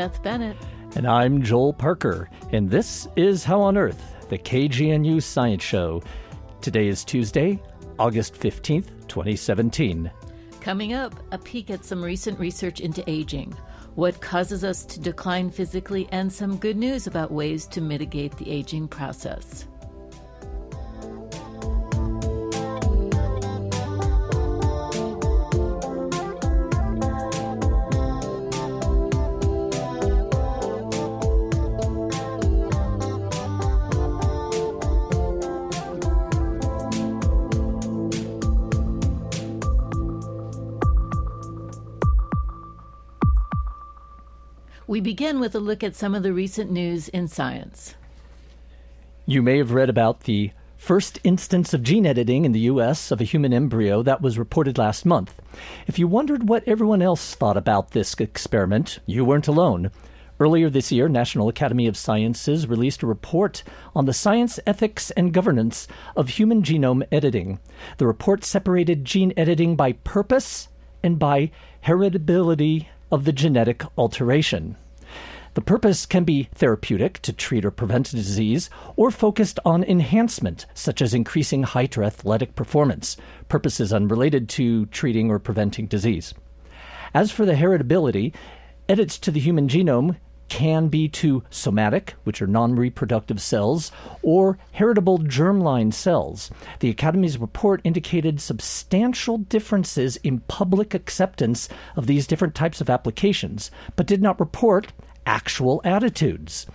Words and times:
Beth 0.00 0.22
Bennett. 0.22 0.56
And 0.96 1.06
I'm 1.06 1.42
Joel 1.42 1.74
Parker. 1.74 2.30
And 2.52 2.70
this 2.70 3.06
is 3.16 3.44
How 3.44 3.60
on 3.60 3.76
Earth, 3.76 4.02
the 4.30 4.38
KGNU 4.38 5.22
Science 5.22 5.62
Show. 5.62 6.02
Today 6.62 6.88
is 6.88 7.04
Tuesday, 7.04 7.60
August 7.98 8.32
15th, 8.32 8.86
2017. 9.08 10.10
Coming 10.62 10.94
up, 10.94 11.12
a 11.32 11.38
peek 11.38 11.68
at 11.68 11.84
some 11.84 12.02
recent 12.02 12.38
research 12.40 12.80
into 12.80 13.04
aging, 13.06 13.54
what 13.94 14.22
causes 14.22 14.64
us 14.64 14.86
to 14.86 15.00
decline 15.00 15.50
physically, 15.50 16.08
and 16.12 16.32
some 16.32 16.56
good 16.56 16.78
news 16.78 17.06
about 17.06 17.30
ways 17.30 17.66
to 17.66 17.82
mitigate 17.82 18.34
the 18.38 18.50
aging 18.50 18.88
process. 18.88 19.66
We 44.90 45.00
begin 45.00 45.38
with 45.38 45.54
a 45.54 45.60
look 45.60 45.84
at 45.84 45.94
some 45.94 46.16
of 46.16 46.24
the 46.24 46.32
recent 46.32 46.68
news 46.68 47.08
in 47.08 47.28
science. 47.28 47.94
You 49.24 49.40
may 49.40 49.58
have 49.58 49.70
read 49.70 49.88
about 49.88 50.22
the 50.22 50.50
first 50.78 51.20
instance 51.22 51.72
of 51.72 51.84
gene 51.84 52.04
editing 52.04 52.44
in 52.44 52.50
the 52.50 52.66
U.S. 52.72 53.12
of 53.12 53.20
a 53.20 53.24
human 53.24 53.52
embryo 53.52 54.02
that 54.02 54.20
was 54.20 54.36
reported 54.36 54.78
last 54.78 55.06
month. 55.06 55.40
If 55.86 56.00
you 56.00 56.08
wondered 56.08 56.48
what 56.48 56.66
everyone 56.66 57.02
else 57.02 57.36
thought 57.36 57.56
about 57.56 57.92
this 57.92 58.14
experiment, 58.14 58.98
you 59.06 59.24
weren't 59.24 59.46
alone. 59.46 59.92
Earlier 60.40 60.68
this 60.68 60.90
year, 60.90 61.08
National 61.08 61.48
Academy 61.48 61.86
of 61.86 61.96
Sciences 61.96 62.66
released 62.66 63.04
a 63.04 63.06
report 63.06 63.62
on 63.94 64.06
the 64.06 64.12
science, 64.12 64.58
ethics, 64.66 65.12
and 65.12 65.32
governance 65.32 65.86
of 66.16 66.30
human 66.30 66.64
genome 66.64 67.06
editing. 67.12 67.60
The 67.98 68.08
report 68.08 68.42
separated 68.42 69.04
gene 69.04 69.32
editing 69.36 69.76
by 69.76 69.92
purpose 69.92 70.66
and 71.00 71.16
by 71.16 71.52
heritability 71.84 72.86
of 73.10 73.24
the 73.24 73.32
genetic 73.32 73.82
alteration. 73.96 74.76
The 75.54 75.60
purpose 75.60 76.06
can 76.06 76.22
be 76.22 76.48
therapeutic 76.54 77.20
to 77.22 77.32
treat 77.32 77.64
or 77.64 77.72
prevent 77.72 78.12
disease, 78.12 78.70
or 78.94 79.10
focused 79.10 79.58
on 79.64 79.82
enhancement, 79.82 80.66
such 80.74 81.02
as 81.02 81.12
increasing 81.12 81.64
height 81.64 81.98
or 81.98 82.04
athletic 82.04 82.54
performance, 82.54 83.16
purposes 83.48 83.92
unrelated 83.92 84.48
to 84.50 84.86
treating 84.86 85.28
or 85.28 85.40
preventing 85.40 85.86
disease. 85.86 86.34
As 87.12 87.32
for 87.32 87.44
the 87.44 87.54
heritability, 87.54 88.32
edits 88.88 89.18
to 89.18 89.32
the 89.32 89.40
human 89.40 89.66
genome 89.66 90.16
can 90.50 90.88
be 90.88 91.08
to 91.08 91.42
somatic, 91.48 92.14
which 92.24 92.42
are 92.42 92.46
non 92.46 92.76
reproductive 92.76 93.40
cells, 93.40 93.90
or 94.22 94.58
heritable 94.72 95.18
germline 95.18 95.94
cells. 95.94 96.50
The 96.80 96.90
Academy's 96.90 97.38
report 97.38 97.80
indicated 97.84 98.40
substantial 98.40 99.38
differences 99.38 100.16
in 100.16 100.40
public 100.40 100.92
acceptance 100.92 101.70
of 101.96 102.06
these 102.06 102.26
different 102.26 102.54
types 102.54 102.82
of 102.82 102.90
applications, 102.90 103.70
but 103.96 104.06
did 104.06 104.20
not 104.20 104.38
report 104.38 104.92
actual 105.24 105.80
attitudes. 105.84 106.66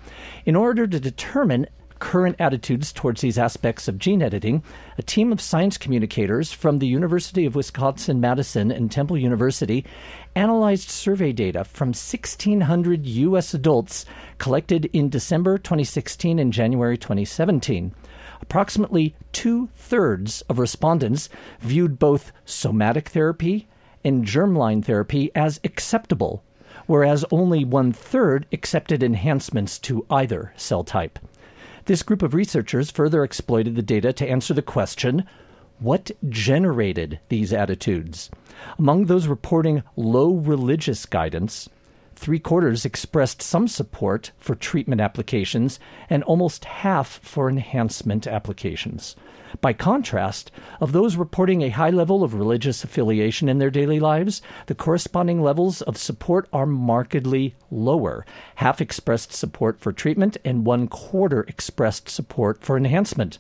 In 0.46 0.56
order 0.56 0.88
to 0.88 1.00
determine 1.00 1.68
current 2.06 2.36
attitudes 2.38 2.94
towards 2.94 3.22
these 3.22 3.40
aspects 3.40 3.88
of 3.88 3.98
gene 3.98 4.22
editing, 4.22 4.62
a 4.96 5.02
team 5.02 5.32
of 5.32 5.42
science 5.42 5.76
communicators 5.76 6.52
from 6.52 6.78
the 6.78 6.86
University 6.86 7.48
of 7.48 7.56
Wisconsin 7.56 8.22
Madison 8.22 8.70
and 8.70 8.92
Temple 8.92 9.18
University 9.18 9.84
analyzed 10.36 10.92
survey 10.92 11.32
data 11.32 11.64
from 11.64 11.88
1,600 11.88 13.08
U.S. 13.08 13.56
adults 13.56 14.06
collected 14.38 14.86
in 14.94 15.10
December 15.10 15.58
2016 15.58 16.38
and 16.38 16.54
January 16.54 16.96
2017. 16.96 17.92
Approximately 18.40 19.16
two 19.32 19.70
thirds 19.76 20.42
of 20.42 20.60
respondents 20.60 21.28
viewed 21.60 21.98
both 21.98 22.32
somatic 22.46 23.10
therapy 23.10 23.68
and 24.04 24.26
germline 24.26 24.86
therapy 24.86 25.32
as 25.34 25.60
acceptable, 25.64 26.44
whereas 26.86 27.26
only 27.32 27.66
one 27.66 27.92
third 27.92 28.46
accepted 28.52 29.02
enhancements 29.02 29.80
to 29.80 30.06
either 30.12 30.54
cell 30.56 30.84
type. 30.84 31.18
This 31.86 32.02
group 32.02 32.24
of 32.24 32.34
researchers 32.34 32.90
further 32.90 33.24
exploited 33.24 33.76
the 33.76 33.84
data 33.84 34.12
to 34.14 34.28
answer 34.28 34.56
the 34.56 34.64
question 34.64 35.26
what 35.78 36.10
generated 36.28 37.20
these 37.30 37.54
attitudes? 37.54 38.32
Among 38.80 39.06
those 39.06 39.28
reporting 39.28 39.84
low 39.96 40.34
religious 40.34 41.06
guidance, 41.06 41.70
three 42.16 42.40
quarters 42.40 42.86
expressed 42.86 43.42
some 43.42 43.68
support 43.68 44.32
for 44.40 44.56
treatment 44.56 45.02
applications 45.02 45.80
and 46.10 46.24
almost 46.24 46.66
half 46.66 47.20
for 47.22 47.50
enhancement 47.50 48.26
applications. 48.26 49.16
By 49.62 49.74
contrast, 49.74 50.52
of 50.82 50.92
those 50.92 51.16
reporting 51.16 51.62
a 51.62 51.70
high 51.70 51.90
level 51.90 52.24
of 52.24 52.34
religious 52.34 52.84
affiliation 52.84 53.48
in 53.48 53.58
their 53.58 53.70
daily 53.70 54.00
lives, 54.00 54.42
the 54.66 54.76
corresponding 54.76 55.42
levels 55.42 55.82
of 55.82 55.98
support 55.98 56.48
are 56.52 56.66
markedly 56.66 57.56
lower. 57.72 58.26
Half 58.56 58.82
expressed 58.82 59.32
support 59.32 59.80
for 59.80 59.94
treatment, 59.94 60.38
and 60.44 60.66
one 60.66 60.88
quarter 60.88 61.42
expressed 61.44 62.10
support 62.10 62.64
for 62.64 62.76
enhancement. 62.76 63.38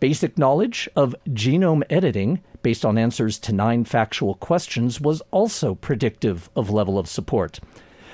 Basic 0.00 0.38
knowledge 0.38 0.88
of 0.96 1.14
genome 1.28 1.82
editing, 1.90 2.42
based 2.62 2.84
on 2.84 2.98
answers 2.98 3.38
to 3.40 3.52
nine 3.52 3.84
factual 3.84 4.34
questions, 4.34 5.00
was 5.00 5.22
also 5.30 5.74
predictive 5.74 6.50
of 6.54 6.70
level 6.70 6.98
of 6.98 7.08
support. 7.08 7.60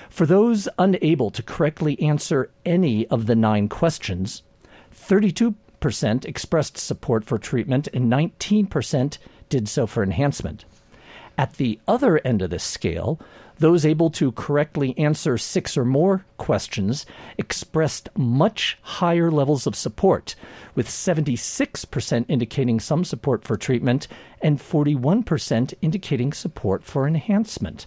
For 0.09 0.27
those 0.27 0.69
unable 0.79 1.31
to 1.31 1.43
correctly 1.43 2.01
answer 2.01 2.51
any 2.65 3.07
of 3.09 3.27
the 3.27 3.35
nine 3.35 3.69
questions, 3.69 4.43
32% 4.95 5.55
expressed 6.25 6.79
support 6.79 7.25
for 7.25 7.39
treatment 7.39 7.89
and 7.93 8.11
19% 8.11 9.19
did 9.49 9.69
so 9.69 9.87
for 9.87 10.03
enhancement. 10.03 10.65
At 11.39 11.55
the 11.55 11.79
other 11.87 12.19
end 12.25 12.41
of 12.41 12.51
the 12.51 12.59
scale, 12.59 13.21
those 13.59 13.87
able 13.87 14.11
to 14.11 14.33
correctly 14.33 14.97
answer 14.99 15.39
six 15.39 15.77
or 15.77 15.85
more 15.85 16.25
questions 16.37 17.07
expressed 17.39 18.09
much 18.17 18.79
higher 18.83 19.31
levels 19.31 19.67
of 19.67 19.75
support, 19.75 20.35
with 20.75 20.89
76% 20.89 22.25
indicating 22.29 22.81
some 22.81 23.05
support 23.05 23.45
for 23.45 23.57
treatment 23.57 24.09
and 24.43 24.59
41% 24.59 25.75
indicating 25.81 26.33
support 26.33 26.85
for 26.85 27.07
enhancement. 27.07 27.87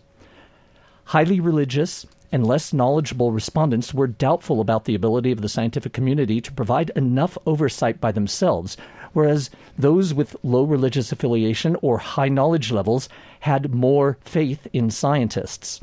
Highly 1.05 1.39
religious 1.39 2.05
and 2.31 2.45
less 2.45 2.73
knowledgeable 2.73 3.31
respondents 3.31 3.93
were 3.93 4.07
doubtful 4.07 4.61
about 4.61 4.85
the 4.85 4.95
ability 4.95 5.31
of 5.31 5.41
the 5.41 5.49
scientific 5.49 5.93
community 5.93 6.39
to 6.41 6.51
provide 6.51 6.91
enough 6.91 7.37
oversight 7.45 7.99
by 7.99 8.11
themselves 8.11 8.77
whereas 9.13 9.49
those 9.77 10.13
with 10.13 10.35
low 10.43 10.63
religious 10.63 11.11
affiliation 11.11 11.75
or 11.81 11.97
high 11.97 12.29
knowledge 12.29 12.71
levels 12.71 13.09
had 13.41 13.73
more 13.73 14.17
faith 14.21 14.67
in 14.73 14.89
scientists. 14.89 15.81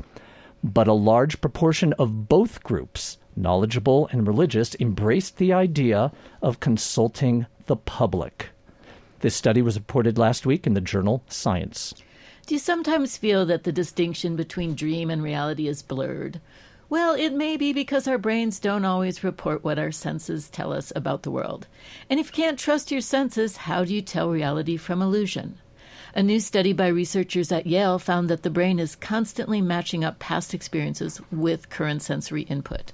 But 0.63 0.87
a 0.87 0.93
large 0.93 1.39
proportion 1.41 1.93
of 1.93 2.27
both 2.27 2.63
groups, 2.63 3.17
knowledgeable 3.35 4.07
and 4.11 4.27
religious, 4.27 4.75
embraced 4.79 5.37
the 5.37 5.53
idea 5.53 6.11
of 6.41 6.59
consulting 6.59 7.45
the 7.67 7.75
public. 7.75 8.49
This 9.19 9.35
study 9.35 9.61
was 9.61 9.77
reported 9.77 10.17
last 10.17 10.45
week 10.45 10.67
in 10.67 10.73
the 10.73 10.81
journal 10.81 11.23
Science. 11.27 11.93
Do 12.45 12.55
you 12.55 12.59
sometimes 12.59 13.17
feel 13.17 13.45
that 13.47 13.63
the 13.63 13.71
distinction 13.71 14.35
between 14.35 14.73
dream 14.73 15.09
and 15.09 15.21
reality 15.21 15.67
is 15.67 15.81
blurred? 15.81 16.39
Well, 16.89 17.15
it 17.15 17.33
may 17.33 17.57
be 17.57 17.73
because 17.73 18.07
our 18.07 18.17
brains 18.17 18.59
don't 18.59 18.85
always 18.85 19.21
report 19.21 19.61
what 19.61 19.77
our 19.77 19.91
senses 19.91 20.49
tell 20.49 20.71
us 20.71 20.93
about 20.95 21.23
the 21.23 21.31
world. 21.31 21.67
And 22.09 22.17
if 22.17 22.27
you 22.27 22.43
can't 22.43 22.57
trust 22.57 22.91
your 22.91 23.01
senses, 23.01 23.57
how 23.57 23.83
do 23.83 23.93
you 23.93 24.01
tell 24.01 24.29
reality 24.29 24.77
from 24.77 25.01
illusion? 25.01 25.57
A 26.15 26.23
new 26.23 26.39
study 26.39 26.71
by 26.71 26.87
researchers 26.87 27.51
at 27.51 27.67
Yale 27.67 27.99
found 27.99 28.29
that 28.29 28.43
the 28.43 28.49
brain 28.49 28.79
is 28.79 28.95
constantly 28.95 29.61
matching 29.61 30.05
up 30.05 30.17
past 30.19 30.53
experiences 30.53 31.19
with 31.29 31.69
current 31.69 32.03
sensory 32.03 32.43
input. 32.43 32.93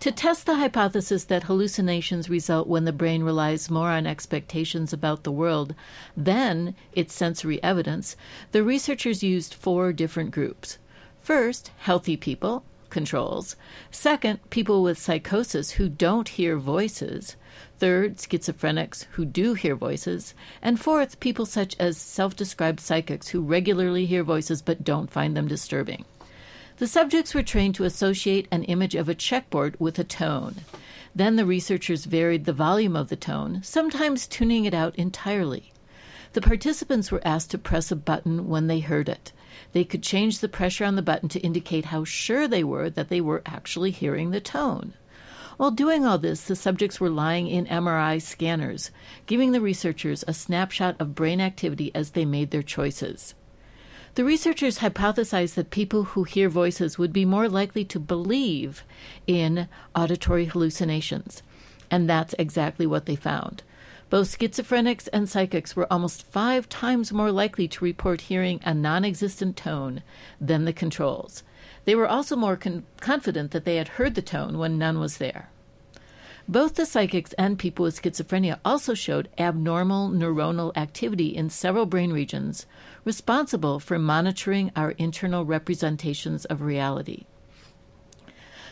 To 0.00 0.10
test 0.10 0.46
the 0.46 0.54
hypothesis 0.54 1.24
that 1.24 1.42
hallucinations 1.42 2.30
result 2.30 2.66
when 2.66 2.86
the 2.86 2.92
brain 2.92 3.24
relies 3.24 3.70
more 3.70 3.90
on 3.90 4.06
expectations 4.06 4.94
about 4.94 5.24
the 5.24 5.32
world 5.32 5.74
than 6.16 6.74
its 6.92 7.12
sensory 7.12 7.62
evidence, 7.62 8.16
the 8.52 8.62
researchers 8.62 9.22
used 9.22 9.52
four 9.52 9.92
different 9.92 10.30
groups. 10.30 10.78
First, 11.20 11.72
healthy 11.78 12.16
people, 12.16 12.64
controls. 12.90 13.56
Second, 13.90 14.38
people 14.50 14.82
with 14.82 14.98
psychosis 14.98 15.72
who 15.72 15.88
don't 15.88 16.28
hear 16.28 16.56
voices. 16.56 17.36
Third, 17.78 18.16
schizophrenics 18.16 19.04
who 19.12 19.24
do 19.24 19.54
hear 19.54 19.76
voices. 19.76 20.34
And 20.60 20.80
fourth, 20.80 21.20
people 21.20 21.46
such 21.46 21.76
as 21.78 21.96
self 21.96 22.34
described 22.36 22.80
psychics 22.80 23.28
who 23.28 23.40
regularly 23.40 24.06
hear 24.06 24.24
voices 24.24 24.62
but 24.62 24.84
don't 24.84 25.10
find 25.10 25.36
them 25.36 25.48
disturbing. 25.48 26.04
The 26.78 26.86
subjects 26.86 27.34
were 27.34 27.42
trained 27.42 27.74
to 27.76 27.84
associate 27.84 28.46
an 28.50 28.64
image 28.64 28.94
of 28.94 29.08
a 29.08 29.14
checkboard 29.14 29.74
with 29.80 29.98
a 29.98 30.04
tone. 30.04 30.56
Then 31.14 31.36
the 31.36 31.46
researchers 31.46 32.04
varied 32.04 32.44
the 32.44 32.52
volume 32.52 32.94
of 32.94 33.08
the 33.08 33.16
tone, 33.16 33.60
sometimes 33.64 34.28
tuning 34.28 34.64
it 34.64 34.74
out 34.74 34.94
entirely. 34.94 35.72
The 36.34 36.40
participants 36.40 37.10
were 37.10 37.26
asked 37.26 37.50
to 37.50 37.58
press 37.58 37.90
a 37.90 37.96
button 37.96 38.48
when 38.48 38.68
they 38.68 38.80
heard 38.80 39.08
it. 39.08 39.32
They 39.72 39.84
could 39.84 40.02
change 40.02 40.38
the 40.38 40.48
pressure 40.48 40.84
on 40.84 40.96
the 40.96 41.02
button 41.02 41.28
to 41.30 41.40
indicate 41.40 41.86
how 41.86 42.04
sure 42.04 42.48
they 42.48 42.64
were 42.64 42.88
that 42.90 43.08
they 43.08 43.20
were 43.20 43.42
actually 43.44 43.90
hearing 43.90 44.30
the 44.30 44.40
tone. 44.40 44.94
While 45.58 45.72
doing 45.72 46.06
all 46.06 46.18
this, 46.18 46.42
the 46.42 46.54
subjects 46.54 47.00
were 47.00 47.10
lying 47.10 47.48
in 47.48 47.66
MRI 47.66 48.22
scanners, 48.22 48.92
giving 49.26 49.52
the 49.52 49.60
researchers 49.60 50.24
a 50.28 50.32
snapshot 50.32 50.94
of 51.00 51.16
brain 51.16 51.40
activity 51.40 51.90
as 51.94 52.10
they 52.10 52.24
made 52.24 52.52
their 52.52 52.62
choices. 52.62 53.34
The 54.14 54.24
researchers 54.24 54.78
hypothesized 54.78 55.54
that 55.54 55.70
people 55.70 56.04
who 56.04 56.24
hear 56.24 56.48
voices 56.48 56.96
would 56.96 57.12
be 57.12 57.24
more 57.24 57.48
likely 57.48 57.84
to 57.86 58.00
believe 58.00 58.84
in 59.26 59.68
auditory 59.94 60.46
hallucinations, 60.46 61.42
and 61.90 62.08
that's 62.08 62.34
exactly 62.38 62.86
what 62.86 63.06
they 63.06 63.16
found. 63.16 63.62
Both 64.10 64.38
schizophrenics 64.38 65.08
and 65.12 65.28
psychics 65.28 65.76
were 65.76 65.92
almost 65.92 66.26
five 66.26 66.68
times 66.68 67.12
more 67.12 67.30
likely 67.30 67.68
to 67.68 67.84
report 67.84 68.22
hearing 68.22 68.60
a 68.64 68.72
non 68.72 69.04
existent 69.04 69.56
tone 69.56 70.02
than 70.40 70.64
the 70.64 70.72
controls. 70.72 71.42
They 71.84 71.94
were 71.94 72.08
also 72.08 72.34
more 72.34 72.56
con- 72.56 72.84
confident 73.00 73.50
that 73.50 73.66
they 73.66 73.76
had 73.76 73.88
heard 73.88 74.14
the 74.14 74.22
tone 74.22 74.56
when 74.56 74.78
none 74.78 74.98
was 74.98 75.18
there. 75.18 75.50
Both 76.48 76.76
the 76.76 76.86
psychics 76.86 77.34
and 77.34 77.58
people 77.58 77.82
with 77.82 78.00
schizophrenia 78.00 78.58
also 78.64 78.94
showed 78.94 79.28
abnormal 79.36 80.08
neuronal 80.08 80.74
activity 80.74 81.36
in 81.36 81.50
several 81.50 81.84
brain 81.84 82.10
regions 82.10 82.64
responsible 83.04 83.78
for 83.78 83.98
monitoring 83.98 84.72
our 84.74 84.92
internal 84.92 85.44
representations 85.44 86.46
of 86.46 86.62
reality. 86.62 87.26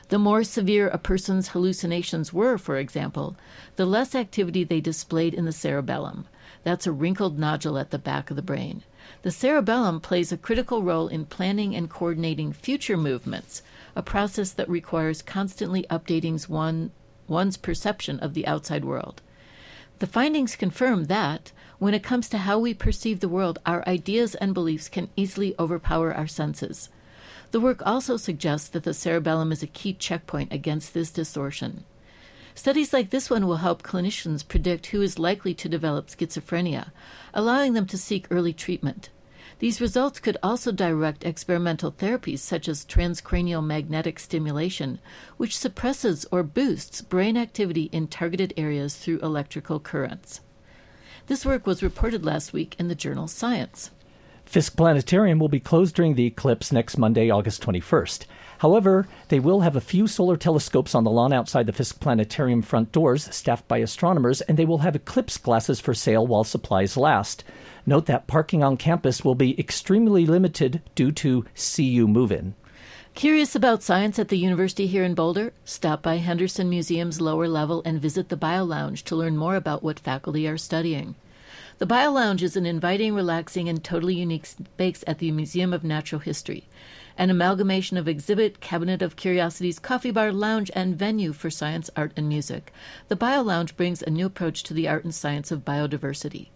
The 0.09 0.19
more 0.19 0.45
severe 0.45 0.89
a 0.89 0.99
person's 0.99 1.49
hallucinations 1.49 2.33
were, 2.33 2.59
for 2.59 2.77
example, 2.77 3.37
the 3.75 3.87
less 3.87 4.15
activity 4.15 4.63
they 4.63 4.81
displayed 4.81 5.35
in 5.35 5.47
the 5.47 5.53
cerebellum. 5.53 6.27
That's 6.63 6.87
a 6.87 6.93
wrinkled 6.93 7.39
nodule 7.39 7.79
at 7.79 7.91
the 7.91 7.99
back 7.99 8.31
of 8.31 8.37
the 8.37 8.43
brain. 8.43 8.85
The 9.23 9.33
cerebellum 9.33 10.01
plays 10.01 10.31
a 10.31 10.37
critical 10.37 10.83
role 10.83 11.09
in 11.09 11.27
planning 11.27 11.75
and 11.75 11.91
coordinating 11.91 12.53
future 12.53 12.97
movements, 12.97 13.63
a 13.97 14.03
process 14.03 14.53
that 14.53 14.69
requires 14.69 15.23
constantly 15.23 15.85
updating 15.91 16.49
one, 16.49 16.93
one's 17.27 17.57
perception 17.57 18.21
of 18.21 18.35
the 18.35 18.47
outside 18.47 18.85
world. 18.85 19.23
The 19.99 20.07
findings 20.07 20.57
confirm 20.57 21.05
that, 21.05 21.53
when 21.79 21.95
it 21.95 22.03
comes 22.03 22.29
to 22.29 22.39
how 22.39 22.59
we 22.59 22.75
perceive 22.75 23.21
the 23.21 23.29
world, 23.29 23.59
our 23.67 23.87
ideas 23.89 24.35
and 24.37 24.55
beliefs 24.55 24.89
can 24.89 25.09
easily 25.17 25.55
overpower 25.59 26.15
our 26.15 26.27
senses. 26.27 26.91
The 27.51 27.61
work 27.61 27.81
also 27.87 28.17
suggests 28.17 28.69
that 28.69 28.83
the 28.83 28.95
cerebellum 28.95 29.53
is 29.53 29.63
a 29.63 29.69
key 29.69 29.93
checkpoint 29.95 30.53
against 30.53 30.93
this 30.93 31.11
distortion. 31.11 31.85
Studies 32.55 32.93
like 32.93 33.11
this 33.11 33.29
one 33.29 33.47
will 33.47 33.59
help 33.59 33.83
clinicians 33.83 34.47
predict 34.47 34.87
who 34.87 35.03
is 35.03 35.19
likely 35.19 35.55
to 35.55 35.69
develop 35.69 36.09
schizophrenia, 36.09 36.91
allowing 37.35 37.75
them 37.75 37.87
to 37.87 37.99
seek 37.99 38.27
early 38.31 38.53
treatment. 38.53 39.11
These 39.59 39.81
results 39.81 40.21
could 40.21 40.37
also 40.43 40.73
direct 40.73 41.25
experimental 41.25 41.93
therapies 41.93 42.41
such 42.41 42.69
as 42.69 42.85
transcranial 42.85 43.65
magnetic 43.65 44.19
stimulation, 44.19 44.99
which 45.37 45.57
suppresses 45.57 46.27
or 46.31 46.43
boosts 46.43 47.01
brain 47.01 47.37
activity 47.37 47.85
in 47.93 48.09
targeted 48.09 48.53
areas 48.57 48.97
through 48.97 49.21
electrical 49.21 49.81
currents. 49.81 50.41
This 51.27 51.47
work 51.47 51.67
was 51.67 51.83
reported 51.83 52.25
last 52.25 52.53
week 52.53 52.77
in 52.79 52.89
the 52.89 52.95
journal 52.95 53.29
Science. 53.29 53.91
Fisk 54.47 54.77
Planetarium 54.77 55.41
will 55.41 55.49
be 55.49 55.59
closed 55.59 55.97
during 55.97 56.15
the 56.15 56.25
eclipse 56.25 56.71
next 56.71 56.97
Monday, 56.97 57.31
August 57.31 57.63
21st. 57.63 58.27
However, 58.61 59.07
they 59.29 59.41
will 59.41 59.61
have 59.61 59.75
a 59.75 59.81
few 59.81 60.07
solar 60.07 60.37
telescopes 60.37 60.95
on 60.95 61.03
the 61.03 61.11
lawn 61.11 61.33
outside 61.33 61.67
the 61.67 61.73
Fisk 61.73 62.01
Planetarium 62.01 62.63
front 62.63 62.93
doors, 62.93 63.29
staffed 63.35 63.67
by 63.67 63.79
astronomers, 63.79 64.41
and 64.43 64.57
they 64.57 64.65
will 64.65 64.79
have 64.79 64.95
eclipse 64.95 65.37
glasses 65.37 65.81
for 65.81 65.93
sale 65.93 66.27
while 66.27 66.45
supplies 66.45 66.97
last. 66.97 67.43
Note 67.85 68.07
that 68.07 68.29
parking 68.29 68.63
on 68.63 68.77
campus 68.77 69.25
will 69.25 69.35
be 69.35 69.59
extremely 69.59 70.25
limited 70.25 70.81
due 70.95 71.11
to 71.13 71.45
CU 71.55 72.07
move 72.07 72.31
in. 72.31 72.55
Curious 73.15 73.55
about 73.57 73.83
science 73.83 74.19
at 74.19 74.29
the 74.29 74.39
university 74.39 74.87
here 74.87 75.03
in 75.03 75.15
Boulder? 75.15 75.53
Stop 75.65 76.03
by 76.03 76.19
Henderson 76.19 76.71
Museum's 76.71 77.21
lower 77.21 77.49
level 77.49 77.83
and 77.85 78.01
visit 78.01 78.29
the 78.29 78.37
Bio 78.37 78.65
Lounge 78.65 79.03
to 79.05 79.17
learn 79.17 79.37
more 79.37 79.57
about 79.57 79.83
what 79.83 79.99
faculty 79.99 80.47
are 80.47 80.57
studying. 80.57 81.17
The 81.79 81.85
Bio 81.85 82.11
Lounge 82.11 82.43
is 82.43 82.57
an 82.57 82.65
inviting, 82.65 83.15
relaxing, 83.15 83.69
and 83.69 83.85
totally 83.85 84.15
unique 84.15 84.47
space 84.47 85.05
at 85.07 85.19
the 85.19 85.31
Museum 85.31 85.75
of 85.75 85.85
Natural 85.85 86.23
History, 86.23 86.65
an 87.19 87.29
amalgamation 87.29 87.99
of 87.99 88.09
exhibit, 88.09 88.61
cabinet 88.61 89.03
of 89.03 89.15
curiosities, 89.15 89.79
coffee 89.79 90.11
bar, 90.11 90.33
lounge, 90.33 90.71
and 90.75 90.97
venue 90.97 91.35
for 91.35 91.51
science, 91.51 91.91
art, 91.95 92.13
and 92.17 92.31
music. 92.31 92.73
The 93.09 93.17
Bio 93.17 93.43
Lounge 93.43 93.77
brings 93.77 94.01
a 94.01 94.09
new 94.09 94.25
approach 94.25 94.63
to 94.63 94.73
the 94.73 94.89
art 94.89 95.05
and 95.05 95.15
science 95.15 95.51
of 95.51 95.67
biodiversity. 95.67 96.49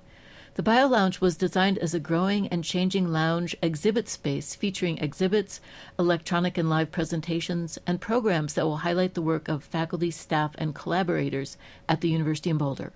The 0.55 0.63
Bio 0.63 0.87
Lounge 0.87 1.21
was 1.21 1.37
designed 1.37 1.77
as 1.77 1.93
a 1.93 2.01
growing 2.01 2.49
and 2.49 2.65
changing 2.65 3.13
lounge 3.13 3.55
exhibit 3.63 4.09
space 4.09 4.55
featuring 4.55 4.97
exhibits, 4.97 5.61
electronic 5.99 6.57
and 6.57 6.71
live 6.71 6.93
presentations, 6.93 7.79
and 7.87 8.01
programs 8.01 8.55
that 8.55 8.65
will 8.65 8.79
highlight 8.79 9.13
the 9.13 9.21
work 9.21 9.49
of 9.49 9.65
faculty, 9.65 10.11
staff, 10.11 10.53
and 10.57 10.75
collaborators 10.75 11.59
at 11.91 12.01
the 12.01 12.09
University 12.09 12.49
in 12.49 12.57
Boulder. 12.57 12.91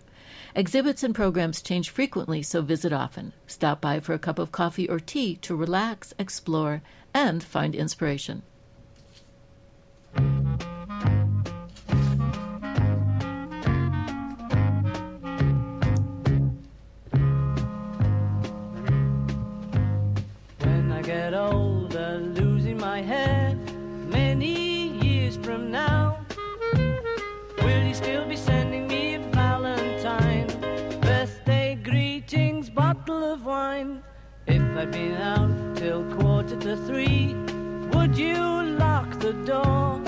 Exhibits 0.57 1.03
and 1.03 1.17
programs 1.17 1.61
change 1.61 1.91
frequently, 1.91 2.41
so 2.41 2.63
visit 2.63 2.93
often. 2.93 3.33
Stop 3.45 3.81
by 3.81 3.99
for 3.99 4.13
a 4.13 4.21
cup 4.21 4.39
of 4.39 4.53
coffee 4.53 4.89
or 4.89 5.01
tea 5.01 5.35
to 5.37 5.57
relax, 5.57 6.15
explore, 6.17 6.81
and 7.13 7.43
find 7.43 7.75
inspiration. 7.75 8.43
Out 34.85 35.77
till 35.77 36.05
quarter 36.17 36.57
to 36.57 36.77
three, 36.77 37.33
would 37.95 38.19
you 38.19 38.37
lock 38.77 39.19
the 39.19 39.33
door? 39.33 39.99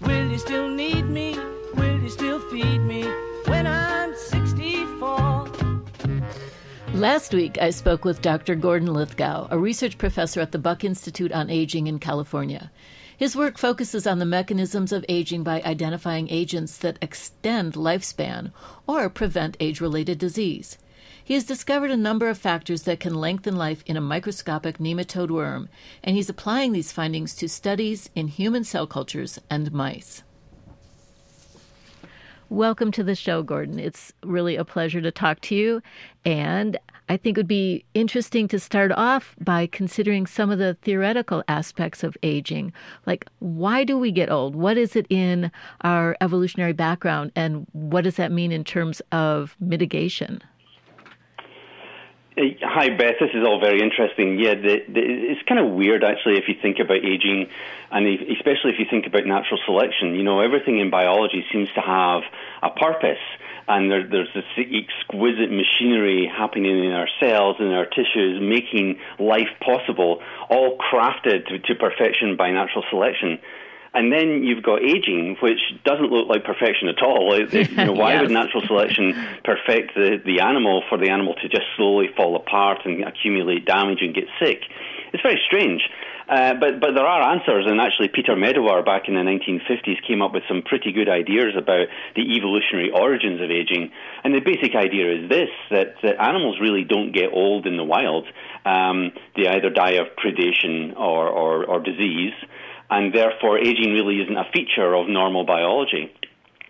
Will 0.00 0.30
you 0.30 0.38
still 0.38 0.70
need 0.70 1.02
me? 1.02 1.38
Will 1.74 2.00
you 2.00 2.08
still 2.08 2.40
feed 2.48 2.78
me 2.78 3.04
when 3.44 3.66
I'm 3.66 4.16
64? 4.16 5.82
Last 6.94 7.34
week, 7.34 7.58
I 7.60 7.68
spoke 7.68 8.06
with 8.06 8.22
Dr. 8.22 8.54
Gordon 8.54 8.94
Lithgow, 8.94 9.48
a 9.50 9.58
research 9.58 9.98
professor 9.98 10.40
at 10.40 10.52
the 10.52 10.58
Buck 10.58 10.82
Institute 10.82 11.30
on 11.30 11.50
Aging 11.50 11.88
in 11.88 11.98
California. 11.98 12.70
His 13.14 13.36
work 13.36 13.58
focuses 13.58 14.06
on 14.06 14.18
the 14.18 14.24
mechanisms 14.24 14.92
of 14.92 15.04
aging 15.10 15.42
by 15.42 15.60
identifying 15.60 16.30
agents 16.30 16.78
that 16.78 16.96
extend 17.02 17.74
lifespan 17.74 18.50
or 18.86 19.10
prevent 19.10 19.58
age 19.60 19.82
related 19.82 20.16
disease. 20.18 20.78
He 21.24 21.34
has 21.34 21.44
discovered 21.44 21.92
a 21.92 21.96
number 21.96 22.28
of 22.28 22.36
factors 22.36 22.82
that 22.82 22.98
can 22.98 23.14
lengthen 23.14 23.54
life 23.54 23.84
in 23.86 23.96
a 23.96 24.00
microscopic 24.00 24.78
nematode 24.78 25.30
worm, 25.30 25.68
and 26.02 26.16
he's 26.16 26.28
applying 26.28 26.72
these 26.72 26.90
findings 26.90 27.34
to 27.36 27.48
studies 27.48 28.10
in 28.16 28.26
human 28.26 28.64
cell 28.64 28.88
cultures 28.88 29.38
and 29.48 29.72
mice. 29.72 30.24
Welcome 32.48 32.90
to 32.92 33.04
the 33.04 33.14
show, 33.14 33.42
Gordon. 33.42 33.78
It's 33.78 34.12
really 34.22 34.56
a 34.56 34.64
pleasure 34.64 35.00
to 35.00 35.10
talk 35.10 35.40
to 35.42 35.54
you. 35.54 35.80
And 36.24 36.76
I 37.08 37.16
think 37.16 37.38
it 37.38 37.40
would 37.40 37.48
be 37.48 37.84
interesting 37.94 38.46
to 38.48 38.58
start 38.58 38.92
off 38.92 39.34
by 39.40 39.66
considering 39.66 40.26
some 40.26 40.50
of 40.50 40.58
the 40.58 40.74
theoretical 40.82 41.42
aspects 41.48 42.04
of 42.04 42.16
aging. 42.22 42.74
Like, 43.06 43.26
why 43.38 43.84
do 43.84 43.96
we 43.96 44.10
get 44.10 44.30
old? 44.30 44.54
What 44.54 44.76
is 44.76 44.96
it 44.96 45.06
in 45.08 45.50
our 45.80 46.14
evolutionary 46.20 46.74
background? 46.74 47.32
And 47.34 47.66
what 47.72 48.04
does 48.04 48.16
that 48.16 48.32
mean 48.32 48.52
in 48.52 48.64
terms 48.64 49.00
of 49.12 49.56
mitigation? 49.58 50.42
Uh, 52.34 52.44
hi, 52.62 52.88
Beth. 52.88 53.16
This 53.20 53.30
is 53.34 53.44
all 53.44 53.60
very 53.60 53.82
interesting. 53.82 54.38
Yeah, 54.38 54.54
the, 54.54 54.82
the, 54.88 55.00
it's 55.04 55.42
kind 55.46 55.60
of 55.60 55.72
weird 55.72 56.02
actually 56.02 56.38
if 56.38 56.44
you 56.48 56.54
think 56.60 56.78
about 56.78 57.04
aging, 57.04 57.48
and 57.90 58.08
especially 58.32 58.72
if 58.72 58.78
you 58.78 58.86
think 58.88 59.06
about 59.06 59.26
natural 59.26 59.60
selection. 59.66 60.14
You 60.14 60.22
know, 60.22 60.40
everything 60.40 60.78
in 60.78 60.88
biology 60.88 61.44
seems 61.52 61.68
to 61.74 61.82
have 61.82 62.22
a 62.62 62.70
purpose, 62.70 63.20
and 63.68 63.90
there, 63.90 64.08
there's 64.08 64.32
this 64.34 64.48
exquisite 64.56 65.52
machinery 65.52 66.26
happening 66.26 66.84
in 66.84 66.92
our 66.92 67.08
cells 67.20 67.56
and 67.58 67.70
our 67.74 67.84
tissues, 67.84 68.40
making 68.40 68.98
life 69.18 69.52
possible, 69.60 70.22
all 70.48 70.78
crafted 70.78 71.46
to, 71.48 71.58
to 71.58 71.74
perfection 71.74 72.36
by 72.36 72.50
natural 72.50 72.84
selection. 72.88 73.40
And 73.94 74.10
then 74.10 74.42
you've 74.42 74.62
got 74.62 74.82
aging, 74.82 75.36
which 75.42 75.60
doesn't 75.84 76.10
look 76.10 76.28
like 76.28 76.44
perfection 76.44 76.88
at 76.88 77.02
all. 77.02 77.36
you 77.36 77.64
know, 77.76 77.92
why 78.00 78.14
yes. 78.14 78.22
would 78.22 78.30
natural 78.30 78.62
selection 78.66 79.12
perfect 79.44 79.94
the, 79.94 80.16
the 80.24 80.40
animal 80.40 80.82
for 80.88 80.96
the 80.96 81.10
animal 81.10 81.34
to 81.42 81.48
just 81.48 81.64
slowly 81.76 82.08
fall 82.16 82.34
apart 82.36 82.80
and 82.86 83.04
accumulate 83.04 83.66
damage 83.66 83.98
and 84.00 84.14
get 84.14 84.24
sick? 84.40 84.62
It's 85.12 85.22
very 85.22 85.40
strange. 85.46 85.82
Uh, 86.28 86.54
but 86.54 86.80
but 86.80 86.94
there 86.94 87.04
are 87.04 87.34
answers, 87.34 87.66
and 87.68 87.80
actually 87.80 88.08
Peter 88.08 88.34
Medawar 88.34 88.84
back 88.84 89.08
in 89.08 89.14
the 89.14 89.20
1950s 89.20 90.00
came 90.06 90.22
up 90.22 90.32
with 90.32 90.44
some 90.48 90.62
pretty 90.62 90.92
good 90.92 91.08
ideas 91.08 91.52
about 91.58 91.88
the 92.16 92.22
evolutionary 92.22 92.90
origins 92.90 93.42
of 93.42 93.50
aging. 93.50 93.90
And 94.24 94.32
the 94.32 94.40
basic 94.40 94.74
idea 94.74 95.12
is 95.12 95.28
this: 95.28 95.50
that, 95.70 95.96
that 96.02 96.22
animals 96.22 96.58
really 96.60 96.84
don't 96.84 97.12
get 97.12 97.32
old 97.32 97.66
in 97.66 97.76
the 97.76 97.84
wild. 97.84 98.26
Um, 98.64 99.12
they 99.36 99.48
either 99.48 99.70
die 99.70 99.98
of 100.00 100.06
predation 100.16 100.96
or, 100.96 101.28
or, 101.28 101.64
or 101.66 101.80
disease, 101.80 102.32
and 102.92 103.14
therefore 103.14 103.56
aging 103.58 103.94
really 103.94 104.20
isn't 104.20 104.36
a 104.36 104.44
feature 104.52 104.94
of 104.94 105.08
normal 105.08 105.46
biology. 105.46 106.12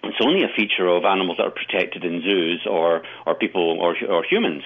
It's 0.05 0.23
only 0.25 0.45
a 0.45 0.55
feature 0.55 0.87
of 0.87 1.05
animals 1.05 1.39
that 1.39 1.47
are 1.47 1.51
protected 1.51 2.05
in 2.05 2.23
zoos 2.23 2.63
or, 2.65 3.03
or 3.27 3.35
people 3.35 3.79
or, 3.81 3.97
or 4.09 4.23
humans. 4.23 4.63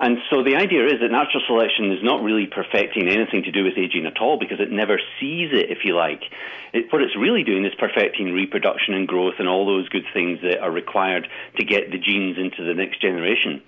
And 0.00 0.18
so 0.28 0.42
the 0.42 0.56
idea 0.56 0.86
is 0.86 0.98
that 1.00 1.10
natural 1.10 1.42
selection 1.46 1.92
is 1.92 2.02
not 2.02 2.22
really 2.22 2.46
perfecting 2.46 3.06
anything 3.08 3.44
to 3.44 3.52
do 3.52 3.62
with 3.62 3.78
aging 3.78 4.06
at 4.06 4.20
all 4.20 4.38
because 4.38 4.58
it 4.58 4.70
never 4.70 4.98
sees 5.20 5.50
it, 5.52 5.70
if 5.70 5.84
you 5.84 5.94
like. 5.94 6.22
It, 6.72 6.92
what 6.92 7.00
it's 7.00 7.16
really 7.16 7.44
doing 7.44 7.64
is 7.64 7.72
perfecting 7.78 8.32
reproduction 8.32 8.94
and 8.94 9.06
growth 9.06 9.34
and 9.38 9.48
all 9.48 9.66
those 9.66 9.88
good 9.88 10.04
things 10.12 10.40
that 10.42 10.58
are 10.58 10.72
required 10.72 11.28
to 11.58 11.64
get 11.64 11.92
the 11.92 11.98
genes 11.98 12.36
into 12.38 12.64
the 12.66 12.74
next 12.74 13.00
generation. 13.00 13.62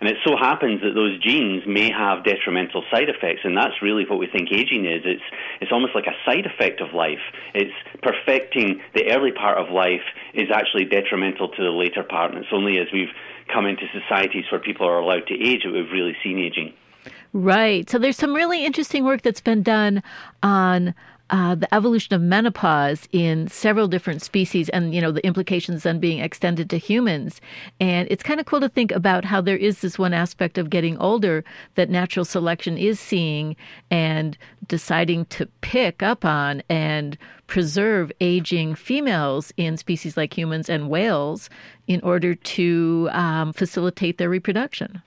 And 0.00 0.10
it 0.10 0.16
so 0.26 0.36
happens 0.36 0.80
that 0.82 0.94
those 0.94 1.18
genes 1.22 1.62
may 1.66 1.90
have 1.90 2.24
detrimental 2.24 2.82
side 2.90 3.08
effects, 3.08 3.42
and 3.44 3.56
that's 3.56 3.82
really 3.82 4.04
what 4.04 4.18
we 4.18 4.26
think 4.26 4.50
aging 4.50 4.84
is. 4.84 5.02
It's, 5.04 5.22
it's 5.60 5.70
almost 5.70 5.94
like 5.94 6.06
a 6.06 6.18
side 6.26 6.46
effect 6.46 6.80
of 6.80 6.92
life. 6.92 7.22
It's 7.54 7.74
perfecting 8.02 8.80
the 8.94 9.12
early 9.12 9.30
part 9.30 9.58
of 9.58 9.70
life 9.70 10.02
is 10.34 10.48
actually 10.52 10.86
detrimental 10.86 11.50
to 11.50 11.62
the 11.62 11.70
later 11.70 12.02
part, 12.02 12.32
and 12.32 12.40
it's 12.42 12.52
only 12.52 12.78
as 12.78 12.88
we've 12.92 13.14
come 13.48 13.66
into 13.66 13.84
societies 13.92 14.44
where 14.50 14.60
people 14.60 14.86
are 14.86 14.98
allowed 14.98 15.26
to 15.28 15.34
age 15.34 15.62
that 15.64 15.72
we've 15.72 15.90
really 15.90 16.16
seen 16.22 16.38
aging. 16.38 16.72
Right. 17.32 17.88
So 17.88 17.98
there's 17.98 18.16
some 18.16 18.34
really 18.34 18.64
interesting 18.64 19.04
work 19.04 19.22
that's 19.22 19.40
been 19.40 19.62
done 19.62 20.02
on 20.42 20.94
uh, 21.32 21.54
the 21.54 21.74
evolution 21.74 22.14
of 22.14 22.20
menopause 22.20 23.08
in 23.10 23.48
several 23.48 23.88
different 23.88 24.20
species 24.20 24.68
and 24.68 24.94
you 24.94 25.00
know 25.00 25.10
the 25.10 25.26
implications 25.26 25.82
then 25.82 25.98
being 25.98 26.20
extended 26.20 26.68
to 26.68 26.76
humans. 26.76 27.40
And 27.80 28.06
it's 28.10 28.22
kind 28.22 28.38
of 28.38 28.44
cool 28.44 28.60
to 28.60 28.68
think 28.68 28.92
about 28.92 29.24
how 29.24 29.40
there 29.40 29.56
is 29.56 29.80
this 29.80 29.98
one 29.98 30.12
aspect 30.12 30.58
of 30.58 30.68
getting 30.68 30.98
older 30.98 31.42
that 31.74 31.88
natural 31.88 32.26
selection 32.26 32.76
is 32.76 33.00
seeing 33.00 33.56
and 33.90 34.36
deciding 34.68 35.24
to 35.26 35.46
pick 35.62 36.02
up 36.02 36.24
on 36.24 36.62
and 36.68 37.16
preserve 37.46 38.12
aging 38.20 38.74
females 38.74 39.52
in 39.56 39.78
species 39.78 40.18
like 40.18 40.36
humans 40.36 40.68
and 40.68 40.90
whales 40.90 41.48
in 41.86 42.00
order 42.02 42.34
to 42.34 43.08
um, 43.12 43.54
facilitate 43.54 44.18
their 44.18 44.28
reproduction 44.28 45.02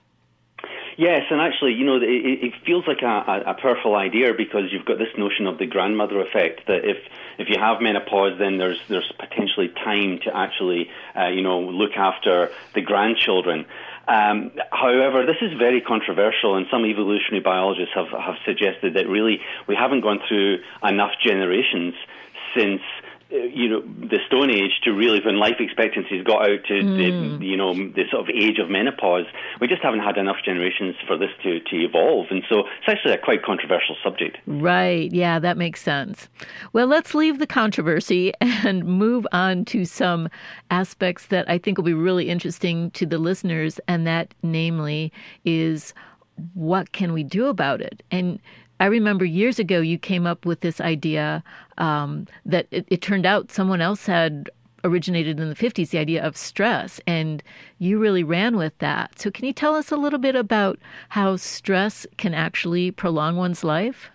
Yes, 0.96 1.24
and 1.30 1.42
actually, 1.42 1.74
you 1.74 1.84
know, 1.84 1.96
it, 1.96 2.04
it 2.04 2.54
feels 2.64 2.86
like 2.86 3.02
a, 3.02 3.44
a, 3.46 3.54
powerful 3.54 3.94
idea 3.94 4.32
because 4.32 4.72
you've 4.72 4.86
got 4.86 4.96
this 4.96 5.12
notion 5.18 5.46
of 5.46 5.58
the 5.58 5.66
grandmother 5.66 6.22
effect 6.22 6.66
that 6.68 6.88
if 6.88 6.96
if 7.38 7.50
you 7.50 7.58
have 7.58 7.82
menopause, 7.82 8.38
then 8.38 8.56
there's 8.56 8.78
there's 8.88 9.12
potentially 9.18 9.68
time 9.68 10.20
to 10.20 10.34
actually, 10.34 10.90
uh, 11.14 11.26
you 11.26 11.42
know, 11.42 11.60
look 11.60 11.96
after 11.96 12.50
the 12.74 12.80
grandchildren. 12.80 13.66
Um, 14.08 14.52
however, 14.72 15.26
this 15.26 15.36
is 15.42 15.52
very 15.58 15.82
controversial, 15.82 16.56
and 16.56 16.66
some 16.70 16.86
evolutionary 16.86 17.42
biologists 17.42 17.92
have, 17.94 18.08
have 18.08 18.36
suggested 18.46 18.94
that 18.94 19.06
really 19.06 19.42
we 19.66 19.74
haven't 19.74 20.00
gone 20.00 20.20
through 20.26 20.60
enough 20.82 21.12
generations 21.22 21.94
since 22.56 22.80
you 23.30 23.68
know 23.68 23.80
the 23.80 24.18
Stone 24.26 24.50
Age 24.50 24.80
to 24.84 24.92
really 24.92 25.20
when 25.24 25.38
life 25.38 25.56
expectancies 25.58 26.22
got 26.24 26.48
out 26.48 26.64
to 26.68 26.74
mm. 26.74 27.38
the 27.38 27.44
you 27.44 27.56
know 27.56 27.74
the 27.74 28.04
sort 28.10 28.28
of 28.28 28.34
age 28.34 28.58
of 28.58 28.70
menopause, 28.70 29.26
we 29.60 29.66
just 29.66 29.82
haven't 29.82 30.00
had 30.00 30.16
enough 30.16 30.36
generations 30.44 30.94
for 31.06 31.16
this 31.18 31.30
to 31.42 31.60
to 31.60 31.76
evolve, 31.76 32.26
and 32.30 32.42
so 32.48 32.60
it's 32.60 32.88
actually 32.88 33.14
a 33.14 33.18
quite 33.18 33.42
controversial 33.42 33.96
subject. 34.02 34.38
Right? 34.46 35.12
Yeah, 35.12 35.38
that 35.40 35.56
makes 35.56 35.82
sense. 35.82 36.28
Well, 36.72 36.86
let's 36.86 37.14
leave 37.14 37.38
the 37.38 37.46
controversy 37.46 38.32
and 38.40 38.84
move 38.84 39.26
on 39.32 39.64
to 39.66 39.84
some 39.84 40.28
aspects 40.70 41.26
that 41.26 41.48
I 41.50 41.58
think 41.58 41.78
will 41.78 41.84
be 41.84 41.94
really 41.94 42.28
interesting 42.28 42.90
to 42.92 43.06
the 43.06 43.18
listeners, 43.18 43.80
and 43.88 44.06
that 44.06 44.34
namely 44.42 45.12
is 45.44 45.94
what 46.54 46.92
can 46.92 47.12
we 47.12 47.24
do 47.24 47.46
about 47.46 47.80
it 47.80 48.02
and 48.10 48.38
I 48.78 48.86
remember 48.86 49.24
years 49.24 49.58
ago 49.58 49.80
you 49.80 49.98
came 49.98 50.26
up 50.26 50.44
with 50.44 50.60
this 50.60 50.80
idea 50.80 51.42
um, 51.78 52.26
that 52.44 52.66
it, 52.70 52.86
it, 52.88 53.02
turned 53.02 53.26
out 53.26 53.50
someone 53.50 53.80
else 53.80 54.06
had 54.06 54.50
originated 54.84 55.40
in 55.40 55.48
the 55.48 55.54
50s, 55.54 55.90
the 55.90 55.98
idea 55.98 56.24
of 56.24 56.36
stress, 56.36 57.00
and 57.06 57.42
you 57.78 57.98
really 57.98 58.22
ran 58.22 58.56
with 58.56 58.76
that. 58.78 59.18
So, 59.18 59.30
can 59.30 59.44
you 59.44 59.52
tell 59.52 59.74
us 59.74 59.90
a 59.90 59.96
little 59.96 60.18
bit 60.18 60.36
about 60.36 60.78
how 61.10 61.36
stress 61.36 62.06
can 62.16 62.34
actually 62.34 62.90
prolong 62.90 63.36
one's 63.36 63.64
life? 63.64 64.10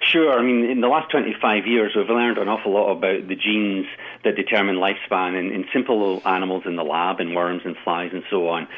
Sure. 0.00 0.38
I 0.38 0.42
mean, 0.42 0.64
in 0.64 0.80
the 0.80 0.88
last 0.88 1.10
25 1.10 1.66
years, 1.66 1.92
we've 1.96 2.08
learned 2.08 2.38
an 2.38 2.48
awful 2.48 2.72
lot 2.72 2.92
about 2.92 3.26
the 3.28 3.34
genes 3.34 3.86
that 4.26 4.36
determine 4.36 4.76
lifespan 4.76 5.38
in, 5.38 5.52
in 5.52 5.64
simple 5.72 6.20
animals 6.26 6.64
in 6.66 6.76
the 6.76 6.84
lab, 6.84 7.20
in 7.20 7.34
worms 7.34 7.62
and 7.64 7.76
flies 7.84 8.10
and 8.12 8.24
so 8.28 8.48
on. 8.48 8.68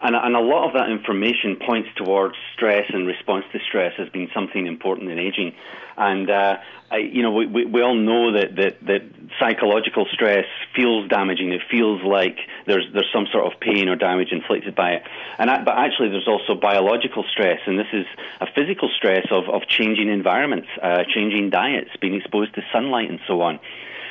And, 0.00 0.14
and 0.14 0.36
a 0.36 0.40
lot 0.40 0.68
of 0.68 0.74
that 0.74 0.90
information 0.90 1.56
points 1.56 1.88
towards 1.96 2.36
stress 2.54 2.84
and 2.92 3.06
response 3.06 3.44
to 3.52 3.58
stress 3.66 3.94
as 3.98 4.08
being 4.10 4.30
something 4.32 4.66
important 4.66 5.10
in 5.10 5.18
aging. 5.18 5.54
And, 5.96 6.30
uh, 6.30 6.58
I, 6.90 6.98
you 6.98 7.22
know, 7.22 7.32
we, 7.32 7.46
we, 7.46 7.64
we 7.64 7.82
all 7.82 7.96
know 7.96 8.32
that, 8.32 8.54
that, 8.56 8.86
that 8.86 9.02
psychological 9.40 10.06
stress 10.12 10.46
feels 10.76 11.08
damaging. 11.08 11.50
It 11.50 11.62
feels 11.68 12.00
like 12.02 12.38
there's, 12.66 12.86
there's 12.92 13.10
some 13.12 13.26
sort 13.32 13.52
of 13.52 13.58
pain 13.60 13.88
or 13.88 13.96
damage 13.96 14.28
inflicted 14.30 14.76
by 14.76 14.92
it. 14.92 15.02
And, 15.38 15.50
but 15.64 15.76
actually, 15.76 16.10
there's 16.10 16.28
also 16.28 16.54
biological 16.54 17.24
stress, 17.32 17.58
and 17.66 17.76
this 17.76 17.92
is 17.92 18.06
a 18.40 18.46
physical 18.54 18.88
stress 18.96 19.26
of, 19.32 19.48
of 19.48 19.62
changing 19.66 20.08
environments, 20.08 20.68
uh, 20.80 21.02
changing 21.12 21.50
diets, 21.50 21.90
being 22.00 22.14
exposed 22.14 22.54
to 22.54 22.62
sunlight, 22.72 23.10
and 23.10 23.18
so 23.26 23.42
on. 23.42 23.58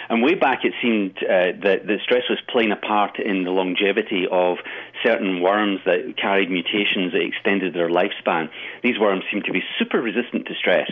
And 0.10 0.24
way 0.24 0.36
back, 0.36 0.64
it 0.64 0.74
seemed 0.82 1.18
uh, 1.18 1.60
that 1.64 1.86
the 1.86 1.98
stress 2.04 2.24
was 2.30 2.40
playing 2.50 2.72
a 2.72 2.78
part 2.78 3.20
in 3.20 3.44
the 3.44 3.52
longevity 3.52 4.26
of 4.32 4.58
certain 5.04 5.42
worms 5.42 5.80
that 5.86 6.16
carried 6.18 6.50
mutations 6.50 7.12
that 7.12 7.22
extended 7.22 7.74
their 7.74 7.90
lifespan. 7.90 8.50
These 8.84 9.00
worms 9.00 9.24
seemed 9.32 9.46
to 9.46 9.52
be 9.52 9.64
super 9.78 10.02
resistant 10.02 10.48
to 10.48 10.56
stress. 10.56 10.92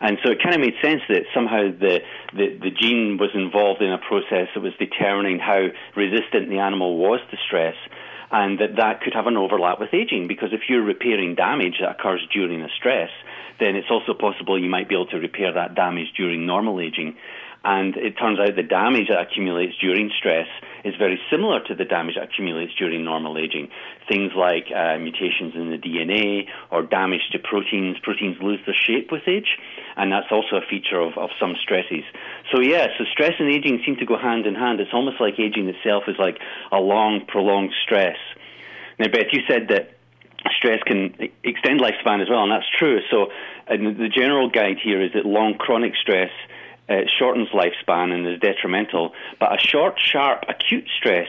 And 0.00 0.18
so 0.24 0.30
it 0.30 0.42
kind 0.42 0.54
of 0.54 0.60
made 0.60 0.74
sense 0.82 1.02
that 1.08 1.24
somehow 1.34 1.70
the, 1.70 2.00
the, 2.32 2.56
the 2.60 2.70
gene 2.70 3.18
was 3.18 3.30
involved 3.34 3.82
in 3.82 3.92
a 3.92 3.98
process 3.98 4.48
that 4.54 4.60
was 4.60 4.72
determining 4.78 5.38
how 5.38 5.68
resistant 5.96 6.48
the 6.48 6.58
animal 6.58 6.96
was 6.96 7.20
to 7.30 7.36
stress 7.46 7.76
and 8.30 8.60
that 8.60 8.76
that 8.76 9.00
could 9.02 9.12
have 9.12 9.26
an 9.26 9.36
overlap 9.36 9.80
with 9.80 9.92
aging 9.92 10.28
because 10.28 10.50
if 10.52 10.62
you're 10.68 10.82
repairing 10.82 11.34
damage 11.34 11.78
that 11.80 11.90
occurs 11.90 12.26
during 12.32 12.62
a 12.62 12.68
stress, 12.78 13.10
then 13.58 13.76
it's 13.76 13.90
also 13.90 14.14
possible 14.14 14.58
you 14.58 14.70
might 14.70 14.88
be 14.88 14.94
able 14.94 15.06
to 15.06 15.18
repair 15.18 15.52
that 15.52 15.74
damage 15.74 16.12
during 16.16 16.46
normal 16.46 16.80
aging. 16.80 17.16
And 17.62 17.94
it 17.96 18.16
turns 18.16 18.40
out 18.40 18.56
the 18.56 18.62
damage 18.62 19.08
that 19.08 19.20
accumulates 19.20 19.74
during 19.80 20.10
stress 20.16 20.48
is 20.82 20.94
very 20.96 21.20
similar 21.30 21.60
to 21.68 21.74
the 21.74 21.84
damage 21.84 22.14
that 22.14 22.24
accumulates 22.24 22.72
during 22.74 23.04
normal 23.04 23.36
aging. 23.36 23.68
Things 24.08 24.32
like 24.34 24.72
uh, 24.74 24.96
mutations 24.96 25.52
in 25.54 25.68
the 25.68 25.76
DNA 25.76 26.48
or 26.70 26.82
damage 26.82 27.20
to 27.32 27.38
proteins. 27.38 27.98
Proteins 28.02 28.38
lose 28.40 28.60
their 28.64 28.74
shape 28.74 29.12
with 29.12 29.28
age, 29.28 29.58
and 29.96 30.10
that's 30.10 30.32
also 30.32 30.56
a 30.56 30.64
feature 30.70 30.98
of, 31.00 31.18
of 31.18 31.28
some 31.38 31.54
stresses. 31.60 32.04
So, 32.50 32.60
yeah, 32.60 32.86
so 32.96 33.04
stress 33.12 33.32
and 33.38 33.48
aging 33.52 33.82
seem 33.84 33.96
to 33.96 34.06
go 34.06 34.16
hand 34.16 34.46
in 34.46 34.54
hand. 34.54 34.80
It's 34.80 34.94
almost 34.94 35.20
like 35.20 35.38
aging 35.38 35.68
itself 35.68 36.04
is 36.08 36.16
like 36.18 36.38
a 36.72 36.78
long, 36.78 37.26
prolonged 37.28 37.72
stress. 37.84 38.16
Now, 38.98 39.08
Beth, 39.08 39.32
you 39.32 39.42
said 39.46 39.68
that 39.68 39.92
stress 40.56 40.80
can 40.86 41.12
extend 41.44 41.80
lifespan 41.80 42.22
as 42.22 42.30
well, 42.30 42.42
and 42.42 42.52
that's 42.52 42.68
true. 42.78 43.00
So, 43.10 43.28
the 43.68 44.08
general 44.08 44.48
guide 44.48 44.78
here 44.82 45.04
is 45.04 45.12
that 45.12 45.26
long 45.26 45.54
chronic 45.54 45.92
stress 46.00 46.30
uh, 46.90 47.06
shortens 47.18 47.48
lifespan 47.50 48.12
and 48.12 48.26
is 48.26 48.40
detrimental. 48.40 49.12
But 49.38 49.54
a 49.54 49.58
short, 49.58 49.98
sharp, 49.98 50.44
acute 50.48 50.88
stress 50.98 51.28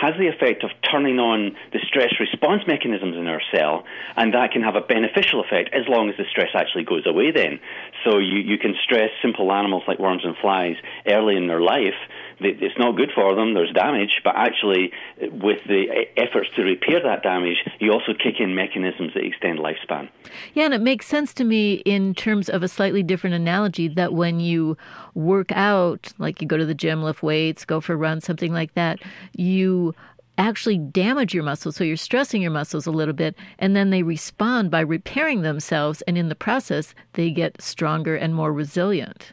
has 0.00 0.14
the 0.18 0.28
effect 0.28 0.64
of 0.64 0.70
turning 0.90 1.18
on 1.18 1.56
the 1.72 1.80
stress 1.86 2.14
response 2.20 2.62
mechanisms 2.66 3.16
in 3.16 3.26
our 3.26 3.42
cell, 3.54 3.84
and 4.16 4.34
that 4.34 4.52
can 4.52 4.62
have 4.62 4.76
a 4.76 4.80
beneficial 4.80 5.40
effect 5.40 5.74
as 5.74 5.86
long 5.88 6.08
as 6.08 6.16
the 6.16 6.24
stress 6.30 6.50
actually 6.54 6.84
goes 6.84 7.06
away 7.06 7.30
then. 7.30 7.60
So 8.04 8.18
you, 8.18 8.38
you 8.38 8.58
can 8.58 8.74
stress 8.82 9.10
simple 9.20 9.52
animals 9.52 9.82
like 9.86 9.98
worms 9.98 10.22
and 10.24 10.36
flies 10.40 10.76
early 11.06 11.36
in 11.36 11.48
their 11.48 11.60
life 11.60 11.98
it's 12.40 12.78
not 12.78 12.96
good 12.96 13.10
for 13.14 13.34
them. 13.34 13.54
There's 13.54 13.72
damage, 13.72 14.20
but 14.22 14.34
actually, 14.36 14.92
with 15.20 15.58
the 15.66 16.04
efforts 16.16 16.48
to 16.56 16.62
repair 16.62 17.00
that 17.02 17.22
damage, 17.22 17.56
you 17.80 17.92
also 17.92 18.12
kick 18.12 18.34
in 18.38 18.54
mechanisms 18.54 19.12
that 19.14 19.24
extend 19.24 19.58
lifespan. 19.58 20.08
Yeah, 20.54 20.66
and 20.66 20.74
it 20.74 20.80
makes 20.80 21.06
sense 21.06 21.34
to 21.34 21.44
me 21.44 21.74
in 21.84 22.14
terms 22.14 22.48
of 22.48 22.62
a 22.62 22.68
slightly 22.68 23.02
different 23.02 23.34
analogy 23.34 23.88
that 23.88 24.12
when 24.12 24.40
you 24.40 24.76
work 25.14 25.50
out, 25.52 26.12
like 26.18 26.40
you 26.40 26.46
go 26.46 26.56
to 26.56 26.66
the 26.66 26.74
gym, 26.74 27.02
lift 27.02 27.22
weights, 27.22 27.64
go 27.64 27.80
for 27.80 27.94
a 27.94 27.96
run, 27.96 28.20
something 28.20 28.52
like 28.52 28.74
that, 28.74 29.00
you 29.32 29.87
actually 30.38 30.78
damage 30.78 31.34
your 31.34 31.42
muscles. 31.42 31.76
So 31.76 31.84
you're 31.84 31.96
stressing 31.96 32.40
your 32.40 32.50
muscles 32.50 32.86
a 32.86 32.90
little 32.90 33.14
bit, 33.14 33.36
and 33.58 33.76
then 33.76 33.90
they 33.90 34.02
respond 34.02 34.70
by 34.70 34.80
repairing 34.80 35.42
themselves, 35.42 36.02
and 36.02 36.16
in 36.16 36.28
the 36.28 36.34
process, 36.34 36.94
they 37.14 37.30
get 37.30 37.60
stronger 37.60 38.16
and 38.16 38.34
more 38.34 38.52
resilient. 38.52 39.32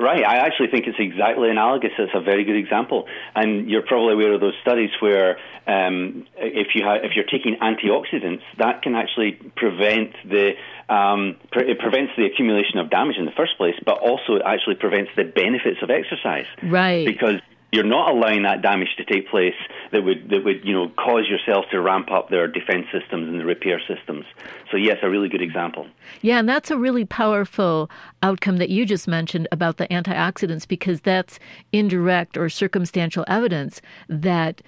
Right. 0.00 0.24
I 0.24 0.36
actually 0.36 0.68
think 0.68 0.86
it's 0.86 0.98
exactly 1.00 1.50
analogous. 1.50 1.90
It's 1.98 2.12
a 2.14 2.20
very 2.20 2.44
good 2.44 2.54
example, 2.54 3.06
and 3.34 3.68
you're 3.68 3.82
probably 3.82 4.14
aware 4.14 4.32
of 4.32 4.40
those 4.40 4.54
studies 4.62 4.90
where 5.00 5.38
um, 5.66 6.24
if 6.36 6.68
you 6.76 6.84
ha- 6.84 7.00
if 7.02 7.16
you're 7.16 7.24
taking 7.24 7.56
antioxidants, 7.60 8.42
that 8.58 8.82
can 8.82 8.94
actually 8.94 9.32
prevent 9.56 10.14
the 10.24 10.52
um, 10.88 11.36
pre- 11.50 11.68
it 11.68 11.80
prevents 11.80 12.12
the 12.16 12.26
accumulation 12.26 12.78
of 12.78 12.90
damage 12.90 13.16
in 13.16 13.24
the 13.24 13.32
first 13.32 13.56
place, 13.56 13.74
but 13.84 13.98
also 13.98 14.36
it 14.36 14.42
actually 14.46 14.76
prevents 14.76 15.10
the 15.16 15.24
benefits 15.24 15.82
of 15.82 15.90
exercise. 15.90 16.46
Right. 16.62 17.04
Because 17.04 17.40
you're 17.72 17.84
not 17.84 18.10
allowing 18.10 18.42
that 18.42 18.62
damage 18.62 18.88
to 18.96 19.04
take 19.04 19.28
place 19.28 19.54
that 19.92 20.02
would 20.02 20.30
that 20.30 20.44
would 20.44 20.64
you 20.64 20.72
know 20.72 20.88
cause 20.96 21.26
yourself 21.28 21.66
to 21.70 21.80
ramp 21.80 22.10
up 22.10 22.30
their 22.30 22.46
defense 22.46 22.86
systems 22.92 23.28
and 23.28 23.40
the 23.40 23.44
repair 23.44 23.80
systems. 23.86 24.24
So 24.70 24.76
yes, 24.76 24.98
a 25.02 25.10
really 25.10 25.28
good 25.28 25.42
example. 25.42 25.86
Yeah, 26.22 26.38
and 26.38 26.48
that's 26.48 26.70
a 26.70 26.78
really 26.78 27.04
powerful 27.04 27.90
outcome 28.22 28.56
that 28.56 28.70
you 28.70 28.86
just 28.86 29.06
mentioned 29.06 29.48
about 29.52 29.76
the 29.76 29.86
antioxidants 29.88 30.66
because 30.66 31.02
that's 31.02 31.38
indirect 31.72 32.36
or 32.36 32.48
circumstantial 32.48 33.24
evidence 33.28 33.82
that 34.08 34.62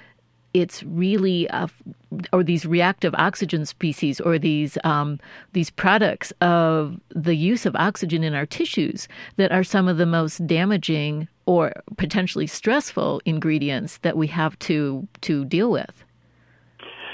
it's 0.52 0.82
really 0.82 1.48
uh, 1.50 1.68
or 2.32 2.42
these 2.42 2.66
reactive 2.66 3.14
oxygen 3.14 3.64
species 3.64 4.20
or 4.20 4.38
these 4.38 4.76
um, 4.84 5.18
these 5.52 5.70
products 5.70 6.32
of 6.40 7.00
the 7.14 7.34
use 7.34 7.66
of 7.66 7.76
oxygen 7.76 8.24
in 8.24 8.34
our 8.34 8.46
tissues 8.46 9.08
that 9.36 9.52
are 9.52 9.64
some 9.64 9.88
of 9.88 9.96
the 9.96 10.06
most 10.06 10.46
damaging 10.46 11.28
or 11.50 11.72
potentially 11.96 12.46
stressful 12.46 13.20
ingredients 13.24 13.98
that 14.02 14.16
we 14.16 14.28
have 14.28 14.56
to 14.60 15.08
to 15.20 15.44
deal 15.46 15.68
with. 15.68 16.04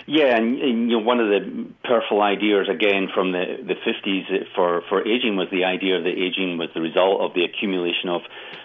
Yeah, 0.06 0.36
and, 0.36 0.60
and, 0.60 0.90
you 0.90 0.98
know 0.98 1.04
one 1.12 1.20
of 1.20 1.28
the 1.28 1.40
powerful 1.82 2.20
ideas 2.20 2.68
again 2.68 3.08
from 3.14 3.32
the 3.32 3.44
the 3.70 3.76
fifties 3.82 4.26
for 4.54 4.82
for 4.90 5.00
aging 5.08 5.36
was 5.36 5.48
the 5.50 5.64
idea 5.64 6.02
that 6.02 6.14
aging 6.26 6.58
was 6.58 6.68
the 6.74 6.82
result 6.82 7.22
of 7.22 7.32
the 7.32 7.44
accumulation 7.44 8.10
of 8.10 8.20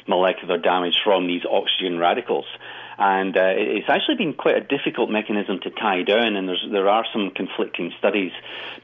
molecular 0.08 0.58
damage 0.58 1.00
from 1.06 1.25
these 1.25 1.44
oxygen 1.50 1.98
radicals 1.98 2.50
and 3.01 3.36
uh, 3.36 3.50
it's 3.58 3.89
actually 3.89 4.15
been 4.15 4.36
quite 4.36 4.58
a 4.58 4.62
difficult 4.62 5.10
mechanism 5.10 5.60
to 5.63 5.72
tie 5.72 6.03
down. 6.03 6.36
And 6.36 6.48
there 6.72 6.88
are 6.88 7.03
some 7.12 7.31
conflicting 7.31 7.91
studies, 7.98 8.31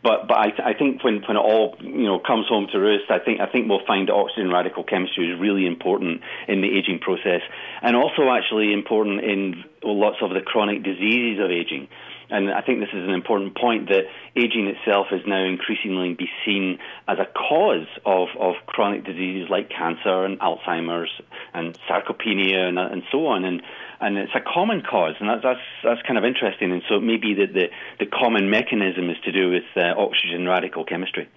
but 0.01 0.27
but 0.27 0.37
I, 0.37 0.71
I 0.71 0.73
think 0.73 1.03
when 1.03 1.21
when 1.27 1.37
it 1.37 1.39
all 1.39 1.75
you 1.79 2.05
know 2.09 2.17
comes 2.17 2.47
home 2.49 2.65
to 2.71 2.79
roost, 2.79 3.11
I 3.11 3.19
think 3.19 3.39
I 3.41 3.45
think 3.45 3.69
we'll 3.69 3.85
find 3.85 4.09
oxygen 4.09 4.49
radical 4.49 4.83
chemistry 4.83 5.29
is 5.29 5.39
really 5.39 5.67
important 5.67 6.21
in 6.47 6.61
the 6.61 6.67
aging 6.67 6.97
process, 6.99 7.41
and 7.83 7.95
also 7.95 8.31
actually 8.31 8.73
important 8.73 9.23
in 9.23 9.63
lots 9.83 10.17
of 10.23 10.31
the 10.31 10.41
chronic 10.41 10.81
diseases 10.81 11.39
of 11.39 11.51
aging. 11.51 11.87
And 12.29 12.51
I 12.51 12.61
think 12.61 12.79
this 12.79 12.89
is 12.89 13.07
an 13.07 13.13
important 13.13 13.55
point 13.55 13.87
that 13.87 14.03
aging 14.35 14.67
itself 14.67 15.07
is 15.11 15.21
now 15.25 15.45
increasingly 15.45 16.13
be 16.13 16.27
seen 16.45 16.77
as 17.07 17.19
a 17.19 17.25
cause 17.25 17.87
of, 18.05 18.27
of 18.37 18.55
chronic 18.65 19.05
diseases 19.05 19.49
like 19.49 19.69
cancer 19.69 20.25
and 20.25 20.37
Alzheimer's 20.39 21.09
and 21.53 21.77
sarcopenia 21.89 22.67
and, 22.67 22.77
and 22.77 23.03
so 23.11 23.27
on. 23.27 23.45
And 23.45 23.61
and 23.99 24.17
it's 24.17 24.33
a 24.35 24.41
common 24.41 24.81
cause, 24.81 25.15
and 25.19 25.29
that's 25.29 25.43
that's, 25.43 25.59
that's 25.83 26.01
kind 26.03 26.17
of 26.17 26.25
interesting. 26.25 26.71
And 26.71 26.81
so 26.87 26.95
it 26.95 27.03
may 27.03 27.17
be 27.17 27.33
that 27.35 27.53
the, 27.53 27.67
the 27.99 28.05
common 28.05 28.49
mechanism 28.49 29.09
is 29.09 29.17
to 29.25 29.31
do 29.31 29.49
with 29.49 29.63
uh, 29.75 29.93
oxygen 29.97 30.47
radical 30.47 30.83
chemistry. 30.83 31.27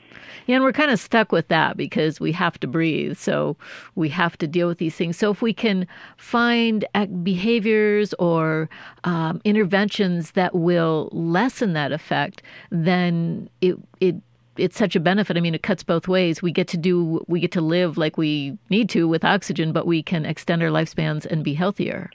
Yeah, 0.46 0.56
and 0.56 0.64
we're 0.64 0.72
kind 0.72 0.90
of 0.90 0.98
stuck 0.98 1.32
with 1.32 1.48
that 1.48 1.76
because 1.76 2.18
we 2.18 2.32
have 2.32 2.58
to 2.60 2.66
breathe, 2.66 3.16
so 3.16 3.56
we 3.94 4.08
have 4.10 4.36
to 4.38 4.46
deal 4.46 4.68
with 4.68 4.78
these 4.78 4.96
things. 4.96 5.16
So 5.16 5.30
if 5.30 5.42
we 5.42 5.52
can 5.52 5.86
find 6.16 6.84
behaviors 7.22 8.14
or 8.14 8.68
um, 9.04 9.40
interventions 9.44 10.32
that 10.32 10.54
will 10.54 11.08
lessen 11.12 11.72
that 11.74 11.92
effect, 11.92 12.42
then 12.70 13.48
it 13.60 13.76
it 14.00 14.16
it's 14.56 14.76
such 14.76 14.94
a 14.94 15.00
benefit. 15.00 15.36
I 15.36 15.40
mean, 15.40 15.54
it 15.54 15.62
cuts 15.62 15.82
both 15.82 16.08
ways. 16.08 16.42
We 16.42 16.52
get 16.52 16.68
to 16.68 16.76
do, 16.76 17.24
we 17.28 17.40
get 17.40 17.52
to 17.52 17.60
live 17.60 17.96
like 17.96 18.18
we 18.18 18.58
need 18.68 18.90
to 18.90 19.08
with 19.08 19.24
oxygen, 19.24 19.72
but 19.72 19.86
we 19.86 20.02
can 20.02 20.26
extend 20.26 20.62
our 20.62 20.68
lifespans 20.68 21.24
and 21.24 21.42
be 21.42 21.54
healthier. 21.54 22.10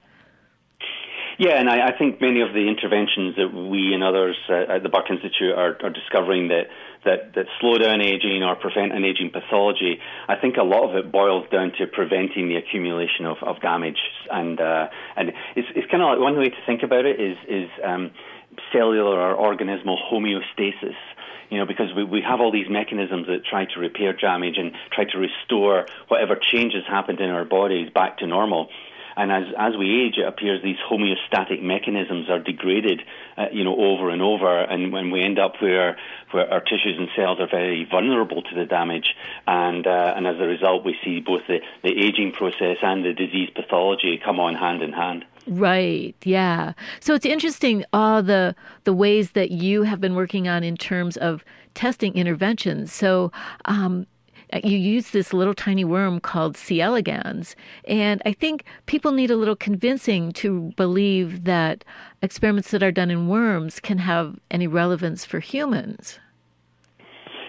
Yeah, 1.37 1.59
and 1.59 1.69
I, 1.69 1.89
I 1.89 1.97
think 1.97 2.21
many 2.21 2.41
of 2.41 2.53
the 2.53 2.67
interventions 2.67 3.35
that 3.35 3.51
we 3.51 3.93
and 3.93 4.03
others 4.03 4.37
uh, 4.47 4.75
at 4.75 4.83
the 4.83 4.89
Buck 4.89 5.05
Institute 5.09 5.51
are, 5.51 5.75
are 5.83 5.89
discovering 5.89 6.47
that, 6.47 6.71
that, 7.03 7.35
that 7.35 7.45
slow 7.59 7.77
down 7.77 7.99
aging 7.99 8.41
or 8.41 8.55
prevent 8.55 8.93
an 8.93 9.03
aging 9.03 9.31
pathology, 9.31 9.99
I 10.29 10.35
think 10.39 10.55
a 10.55 10.63
lot 10.63 10.89
of 10.89 10.95
it 10.95 11.11
boils 11.11 11.45
down 11.51 11.73
to 11.77 11.87
preventing 11.87 12.47
the 12.47 12.55
accumulation 12.55 13.25
of, 13.25 13.37
of 13.43 13.59
damage. 13.61 13.99
And, 14.31 14.61
uh, 14.61 14.87
and 15.17 15.33
it's, 15.55 15.67
it's 15.75 15.91
kind 15.91 16.01
of 16.01 16.15
like 16.15 16.19
one 16.19 16.37
way 16.37 16.49
to 16.49 16.61
think 16.65 16.83
about 16.83 17.05
it 17.05 17.19
is, 17.19 17.37
is 17.49 17.69
um, 17.83 18.11
cellular 18.71 19.35
or 19.35 19.35
organismal 19.35 19.97
homeostasis 20.11 20.95
you 21.49 21.59
know, 21.59 21.65
because 21.65 21.93
we, 21.95 22.03
we 22.03 22.21
have 22.21 22.41
all 22.41 22.51
these 22.51 22.69
mechanisms 22.69 23.27
that 23.27 23.45
try 23.45 23.65
to 23.65 23.79
repair 23.79 24.13
damage 24.13 24.55
and 24.57 24.71
try 24.91 25.05
to 25.05 25.17
restore 25.17 25.85
whatever 26.07 26.35
changes 26.35 26.83
happened 26.87 27.19
in 27.19 27.29
our 27.29 27.45
bodies 27.45 27.89
back 27.93 28.17
to 28.17 28.27
normal. 28.27 28.69
And 29.17 29.31
as, 29.31 29.43
as 29.57 29.77
we 29.77 30.05
age, 30.05 30.17
it 30.17 30.27
appears 30.27 30.61
these 30.61 30.77
homeostatic 30.89 31.61
mechanisms 31.61 32.29
are 32.29 32.39
degraded, 32.39 33.01
uh, 33.37 33.45
you 33.51 33.63
know, 33.63 33.75
over 33.75 34.09
and 34.09 34.21
over. 34.21 34.61
And 34.61 34.91
when 34.91 35.11
we 35.11 35.23
end 35.23 35.39
up 35.39 35.61
where, 35.61 35.97
where 36.31 36.51
our 36.51 36.61
tissues 36.61 36.97
and 36.97 37.07
cells 37.15 37.39
are 37.39 37.47
very 37.49 37.87
vulnerable 37.89 38.41
to 38.41 38.55
the 38.55 38.65
damage, 38.65 39.15
and, 39.47 39.87
uh, 39.87 40.13
and 40.15 40.27
as 40.27 40.35
a 40.39 40.45
result, 40.45 40.85
we 40.85 40.95
see 41.03 41.19
both 41.19 41.41
the, 41.47 41.59
the 41.83 41.91
aging 41.91 42.33
process 42.33 42.77
and 42.81 43.05
the 43.05 43.13
disease 43.13 43.49
pathology 43.55 44.19
come 44.23 44.39
on 44.39 44.55
hand 44.55 44.81
in 44.81 44.91
hand. 44.91 45.25
Right. 45.47 46.15
Yeah. 46.23 46.73
So 46.99 47.13
it's 47.13 47.25
interesting 47.25 47.85
all 47.93 48.23
the 48.23 48.55
the 48.83 48.93
ways 48.93 49.31
that 49.31 49.51
you 49.51 49.83
have 49.83 50.01
been 50.01 50.15
working 50.15 50.47
on 50.47 50.63
in 50.63 50.75
terms 50.75 51.17
of 51.17 51.45
testing 51.75 52.15
interventions. 52.15 52.91
So 52.91 53.31
um, 53.65 54.07
Uh, 54.55 54.59
you 54.63 54.77
use 54.77 55.11
this 55.11 55.33
little 55.33 55.53
tiny 55.53 55.83
worm 55.83 56.19
called 56.19 56.55
C. 56.55 56.79
elegans. 56.79 57.55
And 57.87 58.21
I 58.25 58.31
think 58.33 58.63
people 58.85 59.11
need 59.11 59.31
a 59.31 59.35
little 59.35 59.55
convincing 59.55 60.31
to 60.33 60.71
believe 60.77 61.43
that 61.43 61.83
experiments 62.21 62.71
that 62.71 62.83
are 62.83 62.91
done 62.91 63.11
in 63.11 63.27
worms 63.27 63.79
can 63.79 63.97
have 63.97 64.39
any 64.49 64.67
relevance 64.67 65.25
for 65.25 65.39
humans. 65.39 66.19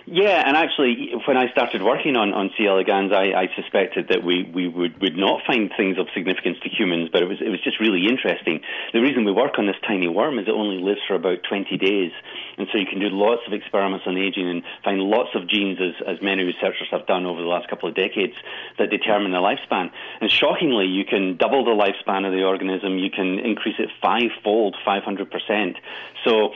Yeah, 0.06 0.38
and 0.46 0.56
actually, 0.56 1.10
when 1.26 1.36
I 1.36 1.50
started 1.50 1.82
working 1.82 2.14
on, 2.14 2.32
on 2.32 2.54
C. 2.56 2.64
elegans, 2.64 3.10
I, 3.10 3.34
I 3.34 3.50
suspected 3.58 4.06
that 4.14 4.22
we, 4.22 4.46
we 4.54 4.68
would, 4.68 5.02
would 5.02 5.16
not 5.18 5.42
find 5.44 5.68
things 5.76 5.98
of 5.98 6.06
significance 6.14 6.58
to 6.62 6.68
humans, 6.70 7.10
but 7.10 7.24
it 7.24 7.28
was, 7.28 7.42
it 7.42 7.50
was 7.50 7.58
just 7.58 7.80
really 7.80 8.06
interesting. 8.06 8.62
The 8.94 9.02
reason 9.02 9.24
we 9.24 9.32
work 9.32 9.58
on 9.58 9.66
this 9.66 9.74
tiny 9.82 10.06
worm 10.06 10.38
is 10.38 10.46
it 10.46 10.54
only 10.54 10.78
lives 10.78 11.00
for 11.08 11.16
about 11.16 11.42
20 11.42 11.76
days, 11.76 12.12
and 12.56 12.68
so 12.70 12.78
you 12.78 12.86
can 12.86 13.00
do 13.00 13.10
lots 13.10 13.42
of 13.48 13.52
experiments 13.52 14.06
on 14.06 14.16
aging 14.16 14.48
and 14.48 14.62
find 14.84 15.02
lots 15.02 15.34
of 15.34 15.50
genes, 15.50 15.82
as, 15.82 15.98
as 16.06 16.22
many 16.22 16.44
researchers 16.44 16.86
have 16.92 17.04
done 17.10 17.26
over 17.26 17.42
the 17.42 17.50
last 17.50 17.66
couple 17.66 17.88
of 17.88 17.96
decades, 17.96 18.38
that 18.78 18.90
determine 18.94 19.32
the 19.32 19.42
lifespan. 19.42 19.90
And 20.20 20.30
shockingly, 20.30 20.86
you 20.86 21.04
can 21.04 21.36
double 21.36 21.64
the 21.66 21.74
lifespan 21.74 22.22
of 22.22 22.30
the 22.30 22.46
organism, 22.46 23.02
you 23.02 23.10
can 23.10 23.40
increase 23.40 23.82
it 23.82 23.90
fivefold, 24.00 24.76
500%. 24.86 25.74
So 26.22 26.54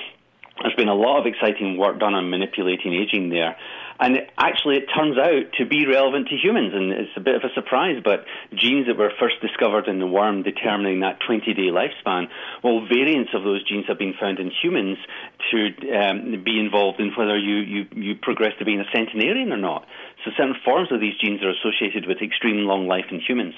there's 0.63 0.75
been 0.75 0.89
a 0.89 0.95
lot 0.95 1.21
of 1.21 1.27
exciting 1.27 1.77
work 1.79 1.99
done 1.99 2.15
on 2.15 2.31
manipulating 2.31 2.95
aging 2.95 3.31
there. 3.31 3.57
And 4.01 4.17
it, 4.17 4.31
actually, 4.39 4.77
it 4.77 4.89
turns 4.89 5.19
out 5.19 5.53
to 5.59 5.67
be 5.67 5.87
relevant 5.87 6.29
to 6.29 6.37
humans, 6.37 6.73
and 6.73 6.91
it's 6.91 7.13
a 7.17 7.21
bit 7.21 7.37
of 7.37 7.45
a 7.45 7.53
surprise. 7.53 8.01
But 8.03 8.25
genes 8.57 8.87
that 8.89 8.97
were 8.97 9.13
first 9.21 9.41
discovered 9.43 9.89
in 9.89 9.99
the 9.99 10.07
worm 10.07 10.43
determining 10.43 11.01
that 11.01 11.21
20 11.21 11.53
day 11.53 11.69
lifespan, 11.69 12.29
well, 12.65 12.81
variants 12.89 13.33
of 13.35 13.45
those 13.45 13.63
genes 13.69 13.85
have 13.89 13.99
been 13.99 14.15
found 14.19 14.39
in 14.39 14.51
humans 14.51 14.97
to 15.53 15.69
um, 15.93 16.43
be 16.43 16.59
involved 16.59 16.99
in 16.99 17.13
whether 17.13 17.37
you, 17.37 17.57
you, 17.61 17.87
you 17.93 18.15
progress 18.17 18.53
to 18.59 18.65
being 18.65 18.81
a 18.81 18.89
centenarian 18.91 19.53
or 19.53 19.61
not. 19.61 19.85
So, 20.25 20.31
certain 20.37 20.57
forms 20.65 20.91
of 20.93 21.01
these 21.01 21.17
genes 21.21 21.43
are 21.43 21.53
associated 21.53 22.09
with 22.09 22.23
extreme 22.23 22.65
long 22.65 22.89
life 22.89 23.13
in 23.13 23.21
humans. 23.21 23.55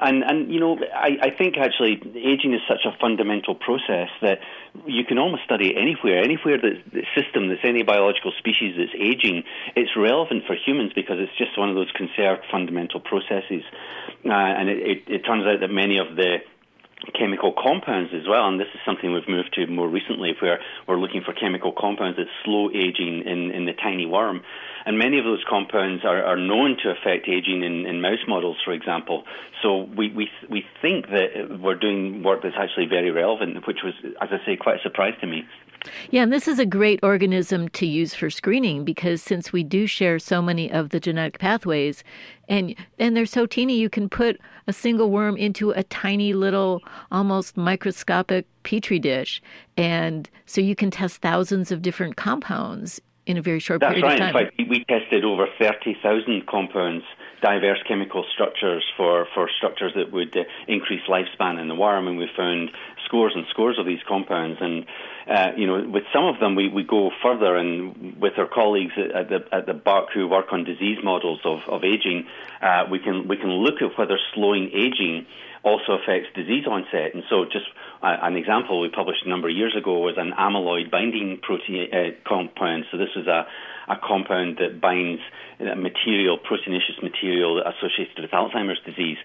And 0.00 0.22
and 0.22 0.52
you 0.52 0.60
know, 0.60 0.78
I, 0.94 1.18
I 1.22 1.30
think 1.30 1.56
actually 1.58 2.00
aging 2.14 2.54
is 2.54 2.60
such 2.68 2.84
a 2.84 2.96
fundamental 3.00 3.54
process 3.54 4.08
that 4.22 4.38
you 4.86 5.04
can 5.04 5.18
almost 5.18 5.42
study 5.44 5.70
it 5.70 5.76
anywhere. 5.76 6.22
Anywhere 6.22 6.56
that 6.58 6.82
the 6.92 7.02
system 7.16 7.48
that's 7.48 7.64
any 7.64 7.82
biological 7.82 8.32
species 8.38 8.76
that's 8.78 8.94
aging, 8.94 9.42
it's 9.74 9.96
relevant 9.96 10.44
for 10.46 10.54
humans 10.54 10.92
because 10.94 11.16
it's 11.18 11.36
just 11.36 11.58
one 11.58 11.68
of 11.68 11.74
those 11.74 11.90
conserved 11.92 12.44
fundamental 12.50 13.00
processes. 13.00 13.62
Uh, 14.24 14.30
and 14.30 14.68
it, 14.68 14.78
it, 14.78 15.02
it 15.08 15.18
turns 15.24 15.46
out 15.46 15.60
that 15.60 15.70
many 15.70 15.98
of 15.98 16.14
the 16.14 16.38
chemical 17.14 17.52
compounds 17.52 18.12
as 18.12 18.26
well, 18.28 18.48
and 18.48 18.58
this 18.58 18.68
is 18.74 18.80
something 18.84 19.12
we've 19.12 19.28
moved 19.28 19.54
to 19.54 19.66
more 19.66 19.88
recently, 19.88 20.34
where 20.40 20.60
we're 20.86 20.98
looking 20.98 21.22
for 21.22 21.32
chemical 21.32 21.72
compounds 21.72 22.16
that 22.16 22.26
slow 22.44 22.70
aging 22.70 23.22
in, 23.24 23.50
in 23.50 23.66
the 23.66 23.72
tiny 23.72 24.06
worm. 24.06 24.42
And 24.84 24.98
many 24.98 25.18
of 25.18 25.24
those 25.24 25.44
compounds 25.48 26.04
are, 26.04 26.22
are 26.24 26.36
known 26.36 26.76
to 26.82 26.90
affect 26.90 27.28
aging 27.28 27.62
in, 27.62 27.86
in 27.86 28.00
mouse 28.00 28.24
models, 28.26 28.56
for 28.64 28.72
example. 28.72 29.24
So 29.62 29.82
we, 29.82 30.10
we, 30.12 30.30
we 30.48 30.64
think 30.80 31.08
that 31.10 31.58
we're 31.60 31.74
doing 31.74 32.22
work 32.22 32.42
that's 32.42 32.56
actually 32.58 32.86
very 32.86 33.10
relevant, 33.10 33.66
which 33.66 33.78
was, 33.84 33.94
as 34.20 34.28
I 34.32 34.44
say, 34.46 34.56
quite 34.56 34.80
a 34.80 34.82
surprise 34.82 35.14
to 35.20 35.26
me. 35.26 35.44
Yeah, 36.10 36.22
and 36.22 36.32
this 36.32 36.48
is 36.48 36.58
a 36.58 36.66
great 36.66 37.00
organism 37.02 37.68
to 37.70 37.86
use 37.86 38.14
for 38.14 38.30
screening 38.30 38.84
because 38.84 39.22
since 39.22 39.52
we 39.52 39.62
do 39.62 39.86
share 39.86 40.18
so 40.18 40.42
many 40.42 40.70
of 40.70 40.90
the 40.90 41.00
genetic 41.00 41.38
pathways 41.38 42.02
and 42.48 42.74
and 42.98 43.16
they're 43.16 43.26
so 43.26 43.46
teeny 43.46 43.78
you 43.78 43.90
can 43.90 44.08
put 44.08 44.40
a 44.66 44.72
single 44.72 45.10
worm 45.10 45.36
into 45.36 45.70
a 45.70 45.82
tiny 45.84 46.32
little 46.32 46.82
almost 47.10 47.56
microscopic 47.56 48.46
petri 48.62 48.98
dish 48.98 49.42
and 49.76 50.28
so 50.46 50.60
you 50.60 50.74
can 50.74 50.90
test 50.90 51.20
thousands 51.20 51.70
of 51.70 51.82
different 51.82 52.16
compounds 52.16 53.00
in 53.28 53.36
a 53.36 53.42
very 53.42 53.60
short 53.60 53.80
That's 53.80 53.92
period 53.92 54.04
right. 54.04 54.14
of 54.14 54.18
time. 54.18 54.36
In 54.36 54.66
fact, 54.66 54.70
we 54.70 54.84
tested 54.84 55.22
over 55.22 55.46
30,000 55.60 56.46
compounds 56.46 57.04
diverse 57.42 57.78
chemical 57.86 58.24
structures 58.32 58.82
for, 58.96 59.26
for 59.34 59.48
structures 59.58 59.92
that 59.94 60.10
would 60.10 60.34
uh, 60.36 60.42
increase 60.66 61.02
lifespan 61.08 61.60
in 61.60 61.68
the 61.68 61.74
worm, 61.74 62.08
and 62.08 62.18
we 62.18 62.26
found 62.36 62.70
scores 63.08 63.32
and 63.34 63.44
scores 63.50 63.78
of 63.78 63.86
these 63.86 64.04
compounds. 64.06 64.58
And 64.60 64.84
uh, 65.26 65.52
you 65.56 65.66
know, 65.66 65.88
with 65.88 66.04
some 66.12 66.24
of 66.24 66.38
them, 66.38 66.54
we, 66.54 66.68
we 66.68 66.84
go 66.84 67.10
further, 67.22 67.56
and 67.56 68.20
with 68.20 68.34
our 68.36 68.46
colleagues 68.46 68.92
at 68.96 69.28
the 69.28 69.40
at 69.50 69.66
the 69.66 69.74
Buck 69.74 70.08
who 70.14 70.28
work 70.28 70.52
on 70.52 70.64
disease 70.64 70.98
models 71.02 71.40
of, 71.44 71.60
of 71.68 71.82
aging, 71.84 72.26
uh, 72.62 72.84
we 72.90 72.98
can 72.98 73.26
we 73.26 73.36
can 73.36 73.50
look 73.50 73.80
at 73.80 73.98
whether 73.98 74.18
slowing 74.34 74.70
aging 74.74 75.26
also 75.64 75.98
affects 75.98 76.28
disease 76.36 76.64
onset. 76.70 77.14
And 77.14 77.24
so, 77.28 77.44
just 77.44 77.66
uh, 78.02 78.16
an 78.22 78.36
example 78.36 78.80
we 78.80 78.90
published 78.90 79.24
a 79.26 79.28
number 79.28 79.48
of 79.48 79.56
years 79.56 79.74
ago 79.76 79.98
was 79.98 80.14
an 80.16 80.32
amyloid 80.38 80.90
binding 80.90 81.40
protein 81.42 81.88
uh, 81.92 82.28
compound. 82.28 82.84
So 82.92 82.98
this 82.98 83.10
is 83.16 83.26
a 83.26 83.46
a 83.88 83.96
compound 83.96 84.58
that 84.60 84.80
binds 84.80 85.22
material, 85.58 86.38
proteinaceous 86.38 87.02
material 87.02 87.62
associated 87.64 88.20
with 88.20 88.30
Alzheimer's 88.30 88.80
disease. 88.84 89.16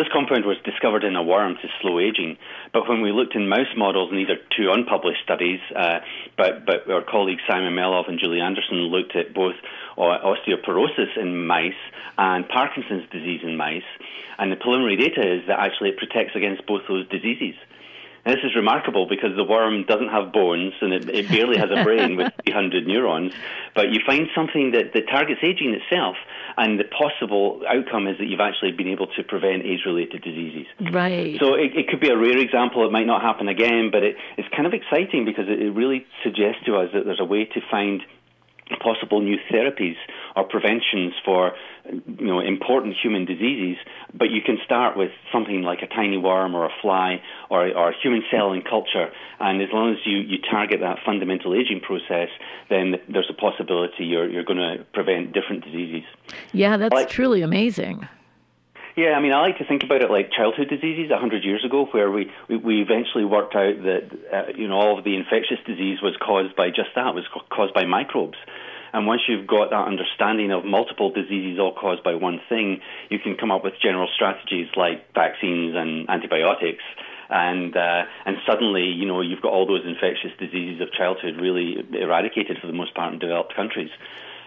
This 0.00 0.08
compound 0.14 0.46
was 0.46 0.56
discovered 0.64 1.04
in 1.04 1.14
a 1.14 1.22
worm 1.22 1.56
to 1.60 1.68
slow 1.82 2.00
aging. 2.00 2.38
But 2.72 2.88
when 2.88 3.02
we 3.02 3.12
looked 3.12 3.34
in 3.34 3.50
mouse 3.50 3.68
models, 3.76 4.08
and 4.08 4.18
these 4.18 4.30
are 4.30 4.40
two 4.56 4.72
unpublished 4.72 5.20
studies, 5.22 5.60
uh, 5.76 5.98
but, 6.38 6.64
but 6.64 6.90
our 6.90 7.02
colleagues 7.02 7.42
Simon 7.46 7.74
Melov 7.74 8.08
and 8.08 8.18
Julie 8.18 8.40
Andersen 8.40 8.78
looked 8.88 9.14
at 9.14 9.34
both 9.34 9.56
osteoporosis 9.98 11.18
in 11.20 11.46
mice 11.46 11.74
and 12.16 12.48
Parkinson's 12.48 13.10
disease 13.10 13.42
in 13.44 13.58
mice. 13.58 13.84
And 14.38 14.50
the 14.50 14.56
preliminary 14.56 14.96
data 14.96 15.20
is 15.20 15.46
that 15.48 15.60
actually 15.60 15.90
it 15.90 15.98
protects 15.98 16.34
against 16.34 16.64
both 16.64 16.80
those 16.88 17.06
diseases. 17.08 17.54
And 18.24 18.36
this 18.36 18.44
is 18.44 18.54
remarkable 18.54 19.06
because 19.08 19.34
the 19.36 19.44
worm 19.44 19.84
doesn't 19.84 20.08
have 20.08 20.32
bones 20.32 20.74
and 20.80 20.92
it, 20.92 21.08
it 21.08 21.28
barely 21.28 21.56
has 21.56 21.70
a 21.70 21.82
brain 21.84 22.16
with 22.16 22.32
300 22.44 22.86
neurons. 22.86 23.32
But 23.74 23.92
you 23.92 24.00
find 24.04 24.28
something 24.34 24.72
that, 24.72 24.92
that 24.94 25.08
targets 25.08 25.40
aging 25.42 25.74
itself, 25.74 26.16
and 26.56 26.78
the 26.78 26.84
possible 26.84 27.62
outcome 27.68 28.06
is 28.06 28.18
that 28.18 28.26
you've 28.26 28.40
actually 28.40 28.72
been 28.72 28.88
able 28.88 29.06
to 29.06 29.22
prevent 29.22 29.64
age 29.64 29.80
related 29.86 30.22
diseases. 30.22 30.66
Right. 30.92 31.38
So 31.40 31.54
it, 31.54 31.76
it, 31.76 31.88
could 31.88 32.00
be 32.00 32.10
a 32.10 32.16
rare 32.16 32.38
example. 32.38 32.84
It 32.84 32.92
might 32.92 33.06
not 33.06 33.22
happen 33.22 33.48
again, 33.48 33.90
but 33.90 34.02
it, 34.02 34.16
it's 34.36 34.48
kind 34.54 34.66
of 34.66 34.74
exciting 34.74 35.24
because 35.24 35.48
it, 35.48 35.62
it 35.62 35.70
really 35.70 36.04
suggests 36.22 36.64
to 36.66 36.76
us 36.76 36.90
that 36.92 37.04
there's 37.04 37.20
a 37.20 37.24
way 37.24 37.44
to 37.44 37.60
find 37.70 38.02
possible 38.78 39.20
new 39.20 39.36
therapies 39.50 39.96
or 40.36 40.44
preventions 40.44 41.14
for 41.24 41.52
you 41.92 42.26
know 42.26 42.40
important 42.40 42.94
human 43.02 43.24
diseases, 43.24 43.76
but 44.14 44.30
you 44.30 44.40
can 44.44 44.58
start 44.64 44.96
with 44.96 45.10
something 45.32 45.62
like 45.62 45.82
a 45.82 45.86
tiny 45.86 46.18
worm 46.18 46.54
or 46.54 46.66
a 46.66 46.72
fly 46.80 47.20
or, 47.48 47.68
or 47.68 47.90
a 47.90 47.94
human 48.02 48.22
cell 48.30 48.52
in 48.52 48.62
culture, 48.62 49.10
and 49.40 49.60
as 49.62 49.68
long 49.72 49.92
as 49.92 49.98
you, 50.04 50.18
you 50.18 50.38
target 50.50 50.80
that 50.80 50.98
fundamental 51.04 51.54
aging 51.54 51.80
process, 51.80 52.28
then 52.68 52.96
there's 53.08 53.30
a 53.30 53.34
possibility 53.34 54.04
you're 54.04 54.28
you're 54.28 54.44
going 54.44 54.58
to 54.58 54.84
prevent 54.92 55.32
different 55.32 55.64
diseases. 55.64 56.04
Yeah, 56.52 56.76
that's 56.76 56.94
like, 56.94 57.08
truly 57.08 57.42
amazing. 57.42 58.06
Yeah, 59.00 59.16
I 59.16 59.20
mean, 59.20 59.32
I 59.32 59.40
like 59.40 59.56
to 59.56 59.64
think 59.64 59.82
about 59.82 60.02
it 60.02 60.10
like 60.10 60.28
childhood 60.30 60.68
diseases 60.68 61.10
a 61.10 61.16
hundred 61.16 61.42
years 61.42 61.64
ago, 61.64 61.88
where 61.90 62.10
we, 62.10 62.30
we, 62.50 62.56
we 62.58 62.82
eventually 62.82 63.24
worked 63.24 63.56
out 63.56 63.80
that 63.88 64.04
uh, 64.28 64.52
you 64.54 64.68
know 64.68 64.76
all 64.76 64.98
of 64.98 65.04
the 65.04 65.16
infectious 65.16 65.56
disease 65.64 66.02
was 66.02 66.12
caused 66.20 66.54
by 66.54 66.68
just 66.68 66.92
that, 66.96 67.14
was 67.14 67.24
caused 67.48 67.72
by 67.72 67.86
microbes. 67.86 68.36
And 68.92 69.06
once 69.06 69.22
you've 69.26 69.46
got 69.46 69.70
that 69.70 69.88
understanding 69.88 70.52
of 70.52 70.66
multiple 70.66 71.10
diseases 71.10 71.58
all 71.58 71.72
caused 71.72 72.04
by 72.04 72.14
one 72.14 72.40
thing, 72.50 72.82
you 73.08 73.18
can 73.18 73.38
come 73.40 73.50
up 73.50 73.64
with 73.64 73.72
general 73.80 74.08
strategies 74.14 74.68
like 74.76 75.14
vaccines 75.14 75.72
and 75.74 76.10
antibiotics. 76.10 76.84
And 77.30 77.74
uh, 77.74 78.04
and 78.26 78.36
suddenly, 78.46 78.84
you 78.84 79.06
know, 79.06 79.22
you've 79.22 79.40
got 79.40 79.52
all 79.52 79.64
those 79.66 79.86
infectious 79.86 80.36
diseases 80.38 80.82
of 80.82 80.92
childhood 80.92 81.40
really 81.40 81.80
eradicated 81.96 82.58
for 82.60 82.66
the 82.66 82.76
most 82.76 82.92
part 82.94 83.14
in 83.14 83.18
developed 83.18 83.56
countries. 83.56 83.88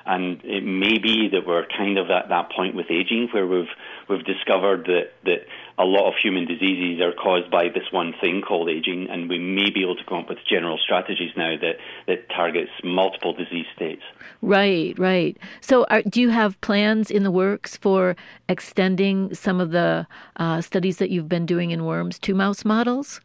And 0.06 0.42
it 0.44 0.64
may 0.64 0.98
be 0.98 1.30
that 1.32 1.48
we're 1.48 1.66
kind 1.66 1.98
of 1.98 2.10
at 2.10 2.30
that 2.30 2.52
point 2.52 2.76
with 2.76 2.88
aging 2.90 3.30
where 3.32 3.48
we've 3.48 3.72
we've 4.10 4.26
discovered 4.26 4.86
that, 4.86 5.12
that 5.24 5.46
a 5.78 5.86
lot 5.86 6.08
of 6.08 6.16
human 6.22 6.46
diseases 6.46 7.02
are 7.02 7.14
caused 7.14 7.50
by 7.50 7.70
this 7.70 7.92
one 7.92 8.14
thing 8.22 8.42
called 8.42 8.70
aging, 8.70 9.10
and 9.10 9.30
we 9.30 9.40
may 9.40 9.70
be 9.70 9.82
able 9.82 9.96
to 9.96 10.04
come 10.06 10.20
up 10.20 10.30
with 10.30 10.40
general 10.48 10.78
strategies 10.78 11.32
now 11.36 11.56
that, 11.60 11.78
that 12.08 12.30
targets 12.30 12.72
multiple 12.84 13.34
disease 13.34 13.66
states. 13.76 14.04
Right, 14.42 14.98
right. 15.00 15.38
So, 15.62 15.86
are, 15.90 16.02
do 16.04 16.22
you 16.22 16.30
have 16.30 16.60
plans 16.62 17.10
in 17.10 17.24
the 17.24 17.32
works 17.32 17.78
for 17.78 18.16
extending 18.50 19.34
some 19.34 19.60
of 19.60 19.72
the 19.72 20.06
uh, 20.36 20.62
studies 20.62 20.98
that 20.98 21.10
you've 21.10 21.30
been 21.30 21.46
doing 21.46 21.72
in 21.72 21.86
worms 21.86 22.20
to 22.20 22.36
mouse 22.36 22.66
models? 22.66 23.22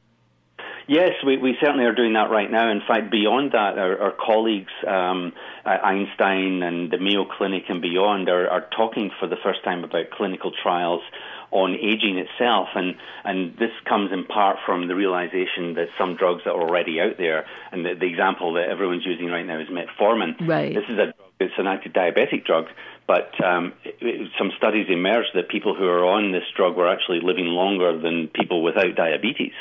Yes, 0.88 1.12
we, 1.24 1.36
we 1.36 1.54
certainly 1.60 1.84
are 1.84 1.94
doing 1.94 2.14
that 2.14 2.30
right 2.30 2.50
now. 2.50 2.70
In 2.70 2.80
fact, 2.80 3.10
beyond 3.10 3.52
that, 3.52 3.76
our, 3.78 4.00
our 4.00 4.12
colleagues 4.12 4.72
um, 4.86 5.34
at 5.66 5.84
Einstein 5.84 6.62
and 6.62 6.90
the 6.90 6.96
Mayo 6.96 7.26
Clinic 7.26 7.64
and 7.68 7.82
beyond 7.82 8.30
are, 8.30 8.48
are 8.48 8.66
talking 8.74 9.10
for 9.20 9.28
the 9.28 9.36
first 9.44 9.62
time 9.64 9.84
about 9.84 10.10
clinical 10.10 10.50
trials 10.62 11.02
on 11.50 11.74
aging 11.74 12.18
itself, 12.18 12.68
and 12.74 12.94
and 13.24 13.56
this 13.56 13.70
comes 13.88 14.12
in 14.12 14.24
part 14.24 14.58
from 14.66 14.88
the 14.88 14.94
realization 14.94 15.74
that 15.74 15.88
some 15.98 16.16
drugs 16.16 16.42
are 16.46 16.52
already 16.52 17.00
out 17.00 17.16
there, 17.16 17.46
and 17.72 17.84
the, 17.84 17.94
the 17.94 18.06
example 18.06 18.54
that 18.54 18.68
everyone's 18.68 19.04
using 19.04 19.26
right 19.26 19.46
now 19.46 19.58
is 19.58 19.68
metformin. 19.68 20.36
Right. 20.46 20.74
This 20.74 20.84
is 20.88 20.98
a 20.98 21.14
it's 21.40 21.54
an 21.56 21.66
anti-diabetic 21.66 22.44
drug, 22.44 22.66
but 23.06 23.32
um, 23.42 23.72
it, 23.84 23.96
it, 24.00 24.30
some 24.38 24.50
studies 24.56 24.86
emerged 24.90 25.30
that 25.34 25.48
people 25.48 25.74
who 25.74 25.86
are 25.86 26.04
on 26.04 26.32
this 26.32 26.44
drug 26.56 26.76
were 26.76 26.88
actually 26.88 27.20
living 27.22 27.46
longer 27.46 27.98
than 27.98 28.28
people 28.28 28.62
without 28.62 28.94
diabetes. 28.96 29.52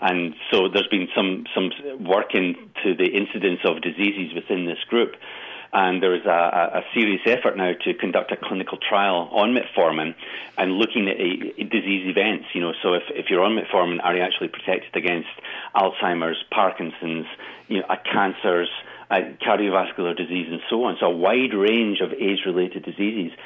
And 0.00 0.34
so 0.50 0.68
there's 0.68 0.88
been 0.88 1.08
some, 1.14 1.44
some 1.54 1.70
work 2.04 2.34
into 2.34 2.94
the 2.96 3.06
incidence 3.06 3.60
of 3.64 3.80
diseases 3.80 4.34
within 4.34 4.66
this 4.66 4.78
group. 4.88 5.14
And 5.72 6.02
there 6.02 6.14
is 6.14 6.24
a, 6.24 6.80
a, 6.80 6.82
serious 6.94 7.20
effort 7.26 7.56
now 7.56 7.72
to 7.84 7.94
conduct 7.94 8.32
a 8.32 8.36
clinical 8.36 8.78
trial 8.78 9.28
on 9.32 9.54
metformin 9.54 10.14
and 10.56 10.72
looking 10.72 11.08
at 11.08 11.16
a, 11.18 11.60
a 11.60 11.64
disease 11.64 12.08
events. 12.08 12.46
You 12.54 12.62
know, 12.62 12.72
so 12.82 12.94
if, 12.94 13.02
if 13.10 13.26
you're 13.30 13.42
on 13.42 13.58
metformin, 13.58 14.02
are 14.02 14.16
you 14.16 14.22
actually 14.22 14.48
protected 14.48 14.94
against 14.94 15.28
Alzheimer's, 15.74 16.42
Parkinson's, 16.50 17.26
you 17.68 17.80
know, 17.80 17.86
cancers, 18.10 18.70
uh, 19.10 19.20
cardiovascular 19.44 20.16
disease, 20.16 20.46
and 20.50 20.60
so 20.70 20.84
on? 20.84 20.96
So 21.00 21.06
a 21.06 21.10
wide 21.10 21.52
range 21.52 22.00
of 22.00 22.12
age-related 22.12 22.84
diseases. 22.84 23.36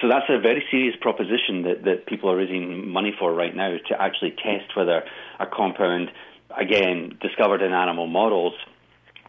So 0.00 0.08
that's 0.08 0.26
a 0.28 0.38
very 0.38 0.64
serious 0.70 0.96
proposition 1.00 1.62
that, 1.62 1.84
that 1.84 2.06
people 2.06 2.30
are 2.30 2.36
raising 2.36 2.88
money 2.88 3.14
for 3.18 3.32
right 3.32 3.54
now 3.54 3.76
to 3.88 4.02
actually 4.02 4.32
test 4.32 4.76
whether 4.76 5.04
a 5.38 5.46
compound, 5.46 6.10
again, 6.56 7.16
discovered 7.20 7.62
in 7.62 7.72
animal 7.72 8.06
models, 8.06 8.54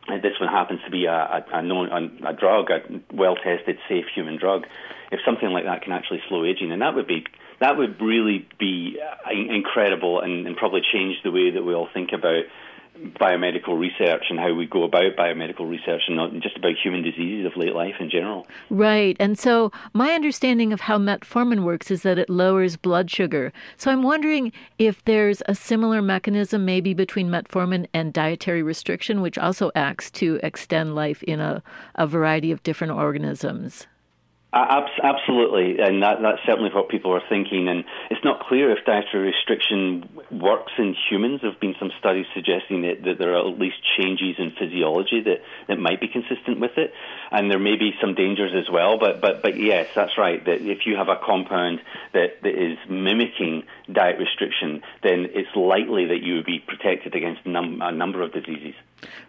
and 0.07 0.21
this 0.21 0.33
one 0.39 0.49
happens 0.49 0.81
to 0.85 0.91
be 0.91 1.05
a, 1.05 1.11
a, 1.11 1.45
a 1.53 1.61
known 1.61 1.89
a, 1.89 2.29
a 2.29 2.33
drug, 2.33 2.69
a 2.69 2.79
well-tested, 3.13 3.77
safe 3.89 4.05
human 4.13 4.37
drug. 4.37 4.65
If 5.11 5.19
something 5.25 5.49
like 5.49 5.65
that 5.65 5.83
can 5.83 5.93
actually 5.93 6.21
slow 6.27 6.45
aging, 6.45 6.71
and 6.71 6.81
that 6.81 6.95
would 6.95 7.07
be 7.07 7.25
that 7.59 7.77
would 7.77 8.01
really 8.01 8.47
be 8.59 8.99
uh, 8.99 9.31
incredible 9.31 10.19
and, 10.19 10.45
and 10.45 10.57
probably 10.57 10.81
change 10.91 11.15
the 11.23 11.31
way 11.31 11.51
that 11.51 11.63
we 11.63 11.73
all 11.73 11.87
think 11.93 12.11
about 12.11 12.43
biomedical 13.19 13.77
research 13.77 14.25
and 14.29 14.39
how 14.39 14.53
we 14.53 14.65
go 14.65 14.83
about 14.83 15.15
biomedical 15.17 15.69
research 15.69 16.03
and 16.07 16.15
not 16.15 16.31
just 16.39 16.57
about 16.57 16.73
human 16.81 17.03
diseases 17.03 17.45
of 17.45 17.57
late 17.57 17.73
life 17.73 17.95
in 17.99 18.09
general. 18.09 18.47
Right. 18.69 19.17
And 19.19 19.37
so 19.37 19.71
my 19.93 20.11
understanding 20.11 20.71
of 20.71 20.81
how 20.81 20.97
metformin 20.97 21.63
works 21.63 21.91
is 21.91 22.03
that 22.03 22.17
it 22.17 22.29
lowers 22.29 22.77
blood 22.77 23.11
sugar. 23.11 23.51
So 23.77 23.91
I'm 23.91 24.03
wondering 24.03 24.51
if 24.79 25.03
there's 25.05 25.41
a 25.47 25.55
similar 25.55 26.01
mechanism 26.01 26.65
maybe 26.65 26.93
between 26.93 27.29
metformin 27.29 27.87
and 27.93 28.13
dietary 28.13 28.63
restriction, 28.63 29.21
which 29.21 29.37
also 29.37 29.71
acts 29.75 30.09
to 30.11 30.39
extend 30.41 30.95
life 30.95 31.21
in 31.23 31.39
a, 31.39 31.61
a 31.95 32.07
variety 32.07 32.51
of 32.51 32.63
different 32.63 32.93
organisms. 32.93 33.87
Uh, 34.55 34.87
absolutely, 35.03 35.83
and 35.83 36.01
that, 36.01 36.21
that's 36.21 36.39
certainly 36.45 36.69
what 36.73 36.87
people 36.87 37.11
are 37.11 37.21
thinking. 37.27 37.67
And 37.67 37.83
it's 38.09 38.23
not 38.23 38.39
clear 38.47 38.71
if 38.71 38.85
dietary 38.85 39.33
restriction 39.33 40.07
works 40.31 40.71
in 40.77 40.95
humans. 41.09 41.41
There 41.41 41.51
have 41.51 41.59
been 41.59 41.75
some 41.77 41.91
studies 41.99 42.25
suggesting 42.33 42.83
that, 42.83 43.03
that 43.03 43.17
there 43.19 43.35
are 43.35 43.49
at 43.51 43.59
least 43.59 43.75
changes 43.97 44.37
in 44.39 44.51
physiology 44.57 45.19
that, 45.25 45.41
that 45.67 45.77
might 45.77 45.99
be 45.99 46.07
consistent 46.07 46.61
with 46.61 46.77
it, 46.77 46.93
and 47.31 47.51
there 47.51 47.59
may 47.59 47.75
be 47.75 47.91
some 47.99 48.15
dangers 48.15 48.53
as 48.55 48.71
well. 48.71 48.97
But 48.97 49.19
but 49.19 49.41
but 49.41 49.59
yes, 49.59 49.89
that's 49.93 50.17
right. 50.17 50.39
That 50.45 50.61
if 50.61 50.85
you 50.85 50.95
have 50.95 51.09
a 51.09 51.17
compound 51.17 51.81
that, 52.13 52.41
that 52.43 52.55
is 52.55 52.77
mimicking 52.89 53.63
diet 53.91 54.19
restriction, 54.19 54.83
then 55.03 55.27
it's 55.33 55.53
likely 55.53 56.05
that 56.05 56.23
you 56.23 56.35
would 56.35 56.45
be 56.45 56.59
protected 56.65 57.13
against 57.13 57.45
num- 57.45 57.81
a 57.81 57.91
number 57.91 58.21
of 58.21 58.31
diseases. 58.31 58.75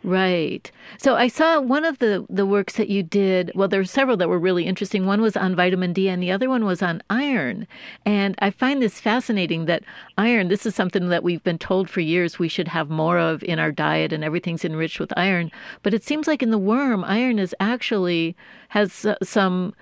Right. 0.03 0.71
So 0.99 1.17
I 1.17 1.29
saw 1.29 1.61
one 1.61 1.85
of 1.85 1.99
the, 1.99 2.27
the 2.29 2.47
works 2.47 2.77
that 2.77 2.89
you 2.89 3.03
did. 3.03 3.51
Well, 3.55 3.69
there 3.69 3.81
were 3.81 3.85
several 3.85 4.17
that 4.19 4.29
were 4.29 4.39
really 4.39 4.67
interesting. 4.67 5.07
One 5.07 5.21
was 5.21 5.37
on 5.37 5.57
vitamin 5.57 5.93
D, 5.93 6.09
and 6.09 6.23
the 6.23 6.31
other 6.31 6.49
one 6.49 6.65
was 6.65 6.83
on 6.83 7.03
iron. 7.11 7.67
And 8.05 8.35
I 8.39 8.51
find 8.51 8.81
this 8.81 9.01
fascinating 9.01 9.67
that 9.67 9.83
iron, 10.17 10.49
this 10.49 10.67
is 10.67 10.75
something 10.75 11.09
that 11.09 11.23
we've 11.23 11.43
been 11.43 11.59
told 11.59 11.91
for 11.91 12.01
years 12.01 12.39
we 12.39 12.49
should 12.49 12.69
have 12.69 12.89
more 12.91 13.19
of 13.19 13.43
in 13.43 13.59
our 13.59 13.73
diet, 13.73 14.13
and 14.13 14.23
everything's 14.23 14.65
enriched 14.65 15.01
with 15.01 15.13
iron. 15.17 15.51
But 15.83 15.95
it 15.95 16.05
seems 16.05 16.27
like 16.27 16.43
in 16.43 16.51
the 16.51 16.59
worm, 16.59 17.05
iron 17.05 17.39
is 17.39 17.55
actually 17.61 18.37
has 18.69 19.05
uh, 19.05 19.17
some 19.23 19.75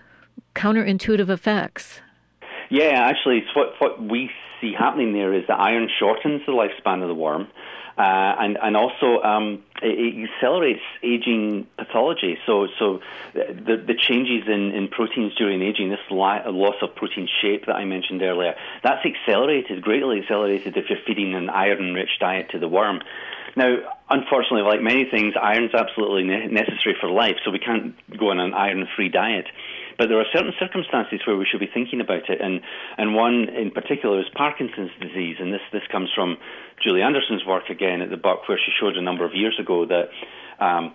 counterintuitive 0.55 1.29
effects. 1.29 2.01
Yeah, 2.71 3.09
actually, 3.09 3.45
what 3.55 3.75
what 3.79 4.03
we 4.03 4.31
see 4.61 4.73
happening 4.73 5.13
there 5.13 5.35
is 5.35 5.45
that 5.49 5.61
iron 5.61 5.89
shortens 5.99 6.43
the 6.47 6.53
lifespan 6.53 7.03
of 7.03 7.09
the 7.09 7.15
worm. 7.15 7.49
Uh, 7.97 8.35
and 8.41 8.59
and 8.61 8.77
also 8.77 9.23
um, 9.23 9.63
it, 9.81 10.29
accelerates 10.29 10.83
aging 11.05 11.65
pathology. 11.79 12.37
So 12.45 12.67
so 12.77 13.01
the 13.33 13.77
the 13.87 13.95
changes 13.95 14.49
in, 14.49 14.73
in 14.73 14.89
proteins 14.89 15.33
during 15.37 15.63
aging, 15.63 15.91
this 15.91 16.01
loss 16.11 16.75
of 16.83 16.97
protein 16.97 17.29
shape 17.41 17.67
that 17.67 17.77
I 17.77 17.85
mentioned 17.85 18.21
earlier, 18.23 18.57
that's 18.83 19.07
accelerated 19.07 19.81
greatly 19.81 20.21
accelerated 20.21 20.77
if 20.77 20.91
you're 20.91 20.99
feeding 21.07 21.35
an 21.35 21.49
iron-rich 21.51 22.19
diet 22.19 22.51
to 22.51 22.59
the 22.59 22.67
worm. 22.67 23.01
Now, 23.57 23.77
unfortunately, 24.11 24.63
like 24.63 24.83
many 24.83 25.05
things, 25.05 25.35
iron's 25.41 25.75
absolutely 25.75 26.25
ne- 26.25 26.49
necessary 26.49 26.97
for 27.01 27.09
life, 27.09 27.37
so 27.45 27.53
we 27.53 27.61
can't 27.61 27.95
go 28.19 28.31
on 28.31 28.41
an 28.41 28.55
iron-free 28.55 29.11
diet. 29.11 29.47
But 29.99 30.09
there 30.09 30.19
are 30.19 30.27
certain 30.33 30.53
circumstances 30.59 31.21
where 31.27 31.37
we 31.37 31.47
should 31.51 31.61
be 31.61 31.71
thinking 31.73 32.01
about 32.01 32.29
it, 32.29 32.41
and, 32.41 32.61
and 32.99 33.15
one 33.15 33.49
in 33.49 33.71
particular 33.71 34.21
is 34.21 34.27
Parkinson's 34.35 34.91
disease, 35.01 35.37
and 35.41 35.53
this, 35.53 35.63
this 35.73 35.83
comes 35.91 36.11
from 36.15 36.37
Julie 36.83 37.03
Andersen's 37.03 37.45
work 37.47 37.71
again 37.71 38.03
at 38.03 38.11
the 38.11 38.17
Buck, 38.17 38.49
where 38.49 38.59
she 38.59 38.73
showed 38.81 38.97
a 38.97 39.03
number 39.03 39.25
of 39.25 39.35
years 39.35 39.59
ago 39.59 39.87
that 39.87 40.11
um, 40.59 40.95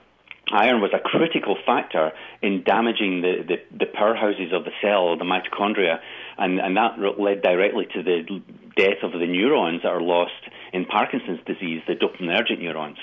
iron 0.51 0.81
was 0.81 0.91
a 0.93 0.99
critical 0.99 1.57
factor 1.65 2.11
in 2.41 2.63
damaging 2.63 3.21
the, 3.21 3.43
the, 3.47 3.85
the 3.85 3.85
powerhouses 3.85 4.53
of 4.53 4.65
the 4.65 4.71
cell, 4.81 5.17
the 5.17 5.25
mitochondria, 5.25 5.99
and, 6.37 6.59
and 6.59 6.77
that 6.77 6.99
led 7.19 7.41
directly 7.41 7.87
to 7.93 8.03
the 8.03 8.41
death 8.75 9.03
of 9.03 9.11
the 9.11 9.27
neurons 9.27 9.83
that 9.83 9.89
are 9.89 10.01
lost 10.01 10.33
in 10.73 10.85
Parkinson's 10.85 11.39
disease, 11.45 11.81
the 11.87 11.95
dopaminergic 11.95 12.59
neurons. 12.59 12.97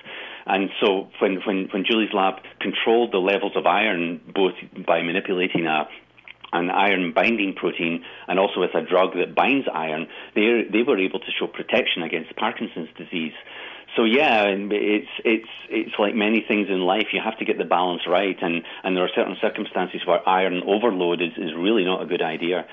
And 0.46 0.70
so 0.80 1.08
when, 1.20 1.40
when, 1.46 1.68
when 1.72 1.84
Julie's 1.84 2.12
lab 2.14 2.34
controlled 2.60 3.12
the 3.12 3.18
levels 3.18 3.52
of 3.56 3.66
iron, 3.66 4.20
both 4.32 4.54
by 4.86 5.02
manipulating 5.02 5.66
a, 5.66 5.88
an 6.52 6.70
iron 6.70 7.12
binding 7.12 7.54
protein 7.54 8.04
and 8.28 8.38
also 8.38 8.60
with 8.60 8.74
a 8.74 8.82
drug 8.82 9.14
that 9.14 9.34
binds 9.34 9.66
iron, 9.72 10.06
they, 10.34 10.62
they 10.70 10.82
were 10.86 10.98
able 10.98 11.18
to 11.18 11.30
show 11.38 11.48
protection 11.48 12.02
against 12.02 12.34
Parkinson's 12.36 12.88
disease. 12.96 13.34
So 13.96 14.04
yeah, 14.04 14.44
it's 14.46 15.08
it's 15.24 15.48
it's 15.70 15.92
like 15.98 16.14
many 16.14 16.44
things 16.46 16.68
in 16.68 16.80
life. 16.80 17.06
You 17.12 17.20
have 17.24 17.38
to 17.38 17.46
get 17.46 17.56
the 17.56 17.64
balance 17.64 18.02
right, 18.06 18.36
and, 18.42 18.62
and 18.84 18.94
there 18.94 19.02
are 19.02 19.10
certain 19.14 19.36
circumstances 19.40 20.02
where 20.06 20.26
iron 20.28 20.62
overload 20.66 21.22
is, 21.22 21.32
is 21.38 21.52
really 21.56 21.84
not 21.84 22.02
a 22.02 22.06
good 22.06 22.20
idea, 22.20 22.66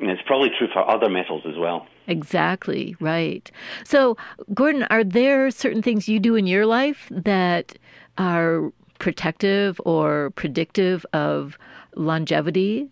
and 0.00 0.10
it's 0.10 0.22
probably 0.26 0.48
true 0.56 0.68
for 0.72 0.88
other 0.88 1.10
metals 1.10 1.42
as 1.46 1.58
well. 1.58 1.86
Exactly 2.06 2.96
right. 2.98 3.50
So, 3.84 4.16
Gordon, 4.54 4.84
are 4.84 5.04
there 5.04 5.50
certain 5.50 5.82
things 5.82 6.08
you 6.08 6.18
do 6.18 6.34
in 6.34 6.46
your 6.46 6.64
life 6.64 7.08
that 7.10 7.76
are 8.16 8.72
protective 8.98 9.80
or 9.84 10.30
predictive 10.30 11.04
of 11.12 11.58
longevity? 11.94 12.90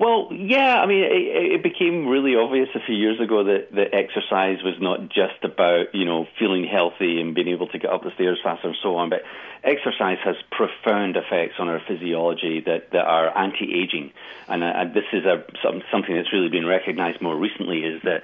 Well, 0.00 0.28
yeah, 0.32 0.80
I 0.80 0.86
mean, 0.86 1.04
it, 1.04 1.52
it, 1.52 1.62
became 1.62 2.06
really 2.06 2.34
obvious 2.34 2.70
a 2.74 2.80
few 2.80 2.94
years 2.94 3.20
ago 3.20 3.44
that, 3.44 3.70
that 3.72 3.92
exercise 3.92 4.62
was 4.64 4.80
not 4.80 5.10
just 5.10 5.44
about, 5.44 5.94
you 5.94 6.06
know, 6.06 6.26
feeling 6.38 6.64
healthy 6.64 7.20
and 7.20 7.34
being 7.34 7.48
able 7.48 7.68
to 7.68 7.78
get 7.78 7.90
up 7.90 8.02
the 8.02 8.10
stairs 8.14 8.38
faster 8.42 8.68
and 8.68 8.76
so 8.82 8.96
on, 8.96 9.10
but 9.10 9.20
exercise 9.62 10.16
has 10.24 10.36
profound 10.50 11.18
effects 11.18 11.56
on 11.58 11.68
our 11.68 11.82
physiology 11.86 12.62
that, 12.64 12.92
that 12.92 13.04
are 13.04 13.36
anti-aging. 13.36 14.10
And 14.48 14.64
uh, 14.64 14.84
this 14.84 15.04
is 15.12 15.26
a, 15.26 15.44
something 15.62 16.16
that's 16.16 16.32
really 16.32 16.48
been 16.48 16.64
recognized 16.64 17.20
more 17.20 17.36
recently 17.36 17.80
is 17.84 18.00
that 18.04 18.22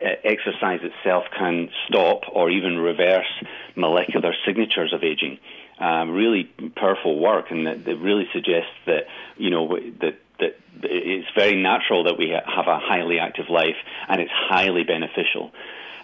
uh, 0.00 0.08
exercise 0.24 0.80
itself 0.82 1.24
can 1.36 1.68
stop 1.86 2.22
or 2.32 2.48
even 2.48 2.78
reverse 2.78 3.28
molecular 3.76 4.32
signatures 4.46 4.94
of 4.94 5.04
aging. 5.04 5.38
Um, 5.78 6.10
really 6.10 6.44
powerful 6.74 7.20
work, 7.20 7.50
and 7.50 7.66
that, 7.66 7.84
that 7.84 7.96
really 7.98 8.28
suggests 8.32 8.72
that, 8.86 9.04
you 9.36 9.50
know, 9.50 9.78
that 10.00 10.18
that 10.40 10.58
it's 10.82 11.28
very 11.36 11.60
natural 11.60 12.04
that 12.04 12.18
we 12.18 12.30
have 12.30 12.66
a 12.66 12.78
highly 12.78 13.18
active 13.18 13.46
life 13.50 13.76
and 14.08 14.20
it's 14.20 14.30
highly 14.32 14.84
beneficial. 14.84 15.50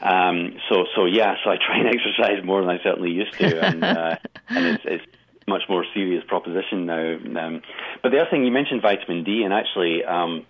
Um, 0.01 0.57
so, 0.69 0.85
so 0.95 1.07
yeah, 1.07 1.35
so 1.43 1.51
I 1.51 1.57
try 1.57 1.79
and 1.79 1.89
exercise 1.95 2.45
more 2.45 2.61
than 2.61 2.71
I 2.71 2.83
certainly 2.83 3.11
used 3.11 3.33
to, 3.39 3.61
and, 3.65 3.85
uh, 3.85 4.17
and 4.49 4.67
it's, 4.67 4.85
it's 4.85 5.05
much 5.47 5.63
more 5.69 5.85
serious 5.95 6.25
proposition 6.27 6.87
now. 6.87 7.15
Um, 7.15 7.63
but 8.03 8.11
the 8.11 8.19
other 8.19 8.31
thing 8.31 8.45
you 8.45 8.53
mentioned 8.53 8.83
vitamin 8.83 9.25
D, 9.25 9.43
and 9.45 9.53
actually, 9.53 10.05
um, 10.05 10.47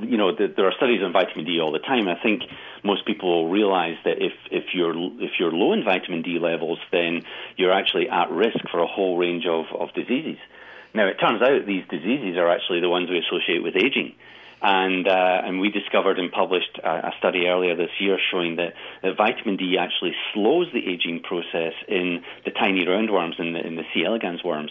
you 0.00 0.16
know, 0.16 0.34
the, 0.34 0.52
there 0.54 0.66
are 0.66 0.72
studies 0.76 1.00
on 1.02 1.12
vitamin 1.12 1.44
D 1.44 1.60
all 1.60 1.72
the 1.72 1.78
time. 1.78 2.08
I 2.08 2.20
think 2.22 2.42
most 2.82 3.06
people 3.06 3.44
will 3.44 3.50
realize 3.50 3.96
that 4.04 4.22
if, 4.22 4.32
if 4.50 4.74
you're 4.74 4.94
if 5.22 5.32
you're 5.38 5.52
low 5.52 5.72
in 5.72 5.84
vitamin 5.84 6.22
D 6.22 6.38
levels, 6.38 6.78
then 6.92 7.22
you're 7.56 7.72
actually 7.72 8.08
at 8.08 8.30
risk 8.30 8.58
for 8.70 8.80
a 8.80 8.86
whole 8.86 9.16
range 9.18 9.44
of, 9.46 9.66
of 9.78 9.92
diseases. 9.94 10.38
Now, 10.94 11.08
it 11.08 11.14
turns 11.14 11.42
out 11.42 11.66
these 11.66 11.84
diseases 11.90 12.38
are 12.38 12.48
actually 12.48 12.80
the 12.80 12.88
ones 12.88 13.10
we 13.10 13.18
associate 13.18 13.62
with 13.62 13.74
aging. 13.76 14.14
And, 14.62 15.06
uh, 15.06 15.42
and 15.44 15.60
we 15.60 15.68
discovered 15.68 16.18
and 16.18 16.32
published 16.32 16.78
a, 16.82 17.08
a, 17.08 17.12
study 17.18 17.46
earlier 17.46 17.76
this 17.76 17.90
year 17.98 18.16
showing 18.30 18.56
that, 18.56 18.72
that 19.02 19.14
vitamin 19.14 19.56
D 19.56 19.76
actually 19.78 20.14
slows 20.32 20.68
the 20.72 20.80
aging 20.88 21.20
process 21.20 21.74
in 21.86 22.22
the 22.46 22.50
tiny 22.50 22.86
roundworms, 22.86 23.38
in 23.38 23.52
the, 23.52 23.60
in 23.60 23.76
the 23.76 23.82
C. 23.92 24.04
elegans 24.06 24.42
worms. 24.42 24.70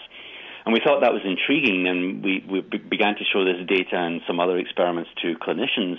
And 0.65 0.73
we 0.73 0.79
thought 0.79 1.01
that 1.01 1.13
was 1.13 1.21
intriguing, 1.25 1.88
and 1.88 2.23
we, 2.23 2.43
we 2.49 2.62
began 2.62 3.15
to 3.15 3.23
show 3.31 3.43
this 3.43 3.67
data 3.67 3.97
and 3.97 4.21
some 4.25 4.39
other 4.39 4.57
experiments 4.57 5.12
to 5.21 5.36
clinicians. 5.36 5.97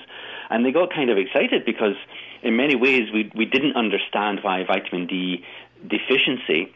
And 0.48 0.64
they 0.64 0.72
got 0.72 0.92
kind 0.92 1.10
of 1.10 1.18
excited 1.18 1.64
because, 1.64 1.96
in 2.42 2.56
many 2.56 2.74
ways, 2.74 3.12
we, 3.12 3.30
we 3.36 3.44
didn't 3.44 3.76
understand 3.76 4.40
why 4.42 4.64
vitamin 4.64 5.06
D 5.06 5.44
deficiency 5.86 6.72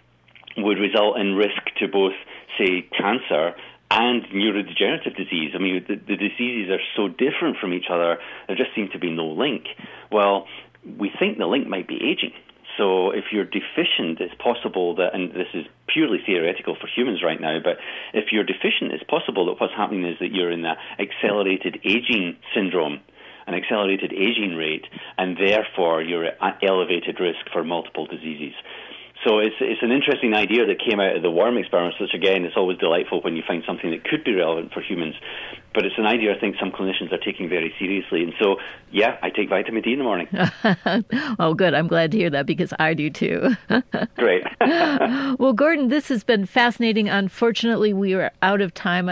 would 0.59 0.79
result 0.79 1.19
in 1.19 1.35
risk 1.35 1.68
to 1.79 1.89
both 1.89 2.15
say, 2.59 2.89
cancer 2.97 3.55
and 3.91 4.25
neurodegenerative 4.25 5.17
disease. 5.17 5.53
I 5.55 5.59
mean, 5.59 5.85
the, 5.89 5.97
the, 5.97 6.17
diseases 6.17 6.71
are 6.71 6.83
so 6.97 7.09
different 7.09 7.57
from 7.59 7.73
each 7.73 7.87
other, 7.91 8.19
there 8.47 8.57
just 8.57 8.75
seems 8.75 8.91
to 8.93 8.99
be 8.99 9.11
no 9.11 9.27
link. 9.27 9.65
Well, 10.13 10.47
we 10.85 11.11
think 11.19 11.39
the 11.39 11.47
link 11.47 11.67
might 11.67 11.89
be 11.89 11.97
aging. 11.97 12.33
So 12.77 13.11
if 13.11 13.25
you're 13.33 13.45
deficient, 13.45 14.21
it's 14.21 14.35
possible 14.39 14.95
that, 14.97 15.15
and 15.15 15.33
this 15.33 15.49
is 15.55 15.67
purely 15.89 16.19
theoretical 16.25 16.77
for 16.79 16.87
humans 16.87 17.23
right 17.25 17.41
now, 17.41 17.59
but 17.65 17.79
if 18.13 18.27
you're 18.31 18.45
deficient, 18.45 18.93
it's 18.93 19.03
possible 19.03 19.47
that 19.47 19.61
what's 19.61 19.75
happening 19.75 20.07
is 20.07 20.19
that 20.21 20.33
you're 20.33 20.53
in 20.53 20.63
the 20.63 20.75
accelerated 21.01 21.81
aging 21.85 22.37
syndrome 22.55 23.01
an 23.49 23.55
accelerated 23.55 24.13
aging 24.13 24.55
rate, 24.57 24.85
and 25.17 25.39
therefore 25.39 26.03
you're 26.03 26.27
at 26.27 26.59
elevated 26.63 27.19
risk 27.19 27.41
for 27.51 27.65
multiple 27.65 28.07
diseases. 28.07 28.53
So 29.25 29.41
it's 29.41 29.57
it's 29.61 29.83
an 29.83 29.91
interesting 29.91 30.35
idea 30.35 30.67
that 30.67 30.79
came 30.79 31.01
out 31.01 31.17
of 31.17 31.23
the 31.23 31.31
worm 31.31 31.59
experiments, 31.59 31.99
which 32.01 32.15
again 32.15 32.45
is 32.45 32.53
always 32.57 32.79
delightful 32.79 33.21
when 33.23 33.37
you 33.37 33.43
find 33.47 33.63
something 33.67 33.91
that 33.91 34.05
could 34.05 34.25
be 34.25 34.35
relevant 34.35 34.73
for 34.73 34.81
humans. 34.81 35.15
But 35.75 35.85
it's 35.85 35.99
an 35.99 36.07
idea 36.07 36.35
I 36.35 36.41
think 36.41 36.57
some 36.59 36.71
clinicians 36.71 37.13
are 37.13 37.19
taking 37.19 37.49
very 37.49 37.73
seriously. 37.79 38.23
And 38.23 38.33
so, 38.41 38.57
yeah, 38.91 39.19
I 39.23 39.31
take 39.31 39.49
vitamin 39.49 39.83
D 39.83 39.93
in 39.93 39.99
the 39.99 40.05
morning. 40.05 40.29
oh, 41.39 41.55
good. 41.55 41.75
I'm 41.75 41.87
glad 41.87 42.11
to 42.13 42.19
hear 42.19 42.31
that 42.31 42.47
because 42.47 42.73
I 42.79 42.95
do 42.95 43.11
too. 43.11 43.51
Great. 44.17 44.45
well, 45.39 45.53
Gordon, 45.53 45.89
this 45.89 46.09
has 46.09 46.25
been 46.25 46.47
fascinating. 46.47 47.09
Unfortunately, 47.09 47.93
we 47.93 48.15
are 48.15 48.33
out 48.43 48.61
of 48.61 48.73
time. 48.73 49.07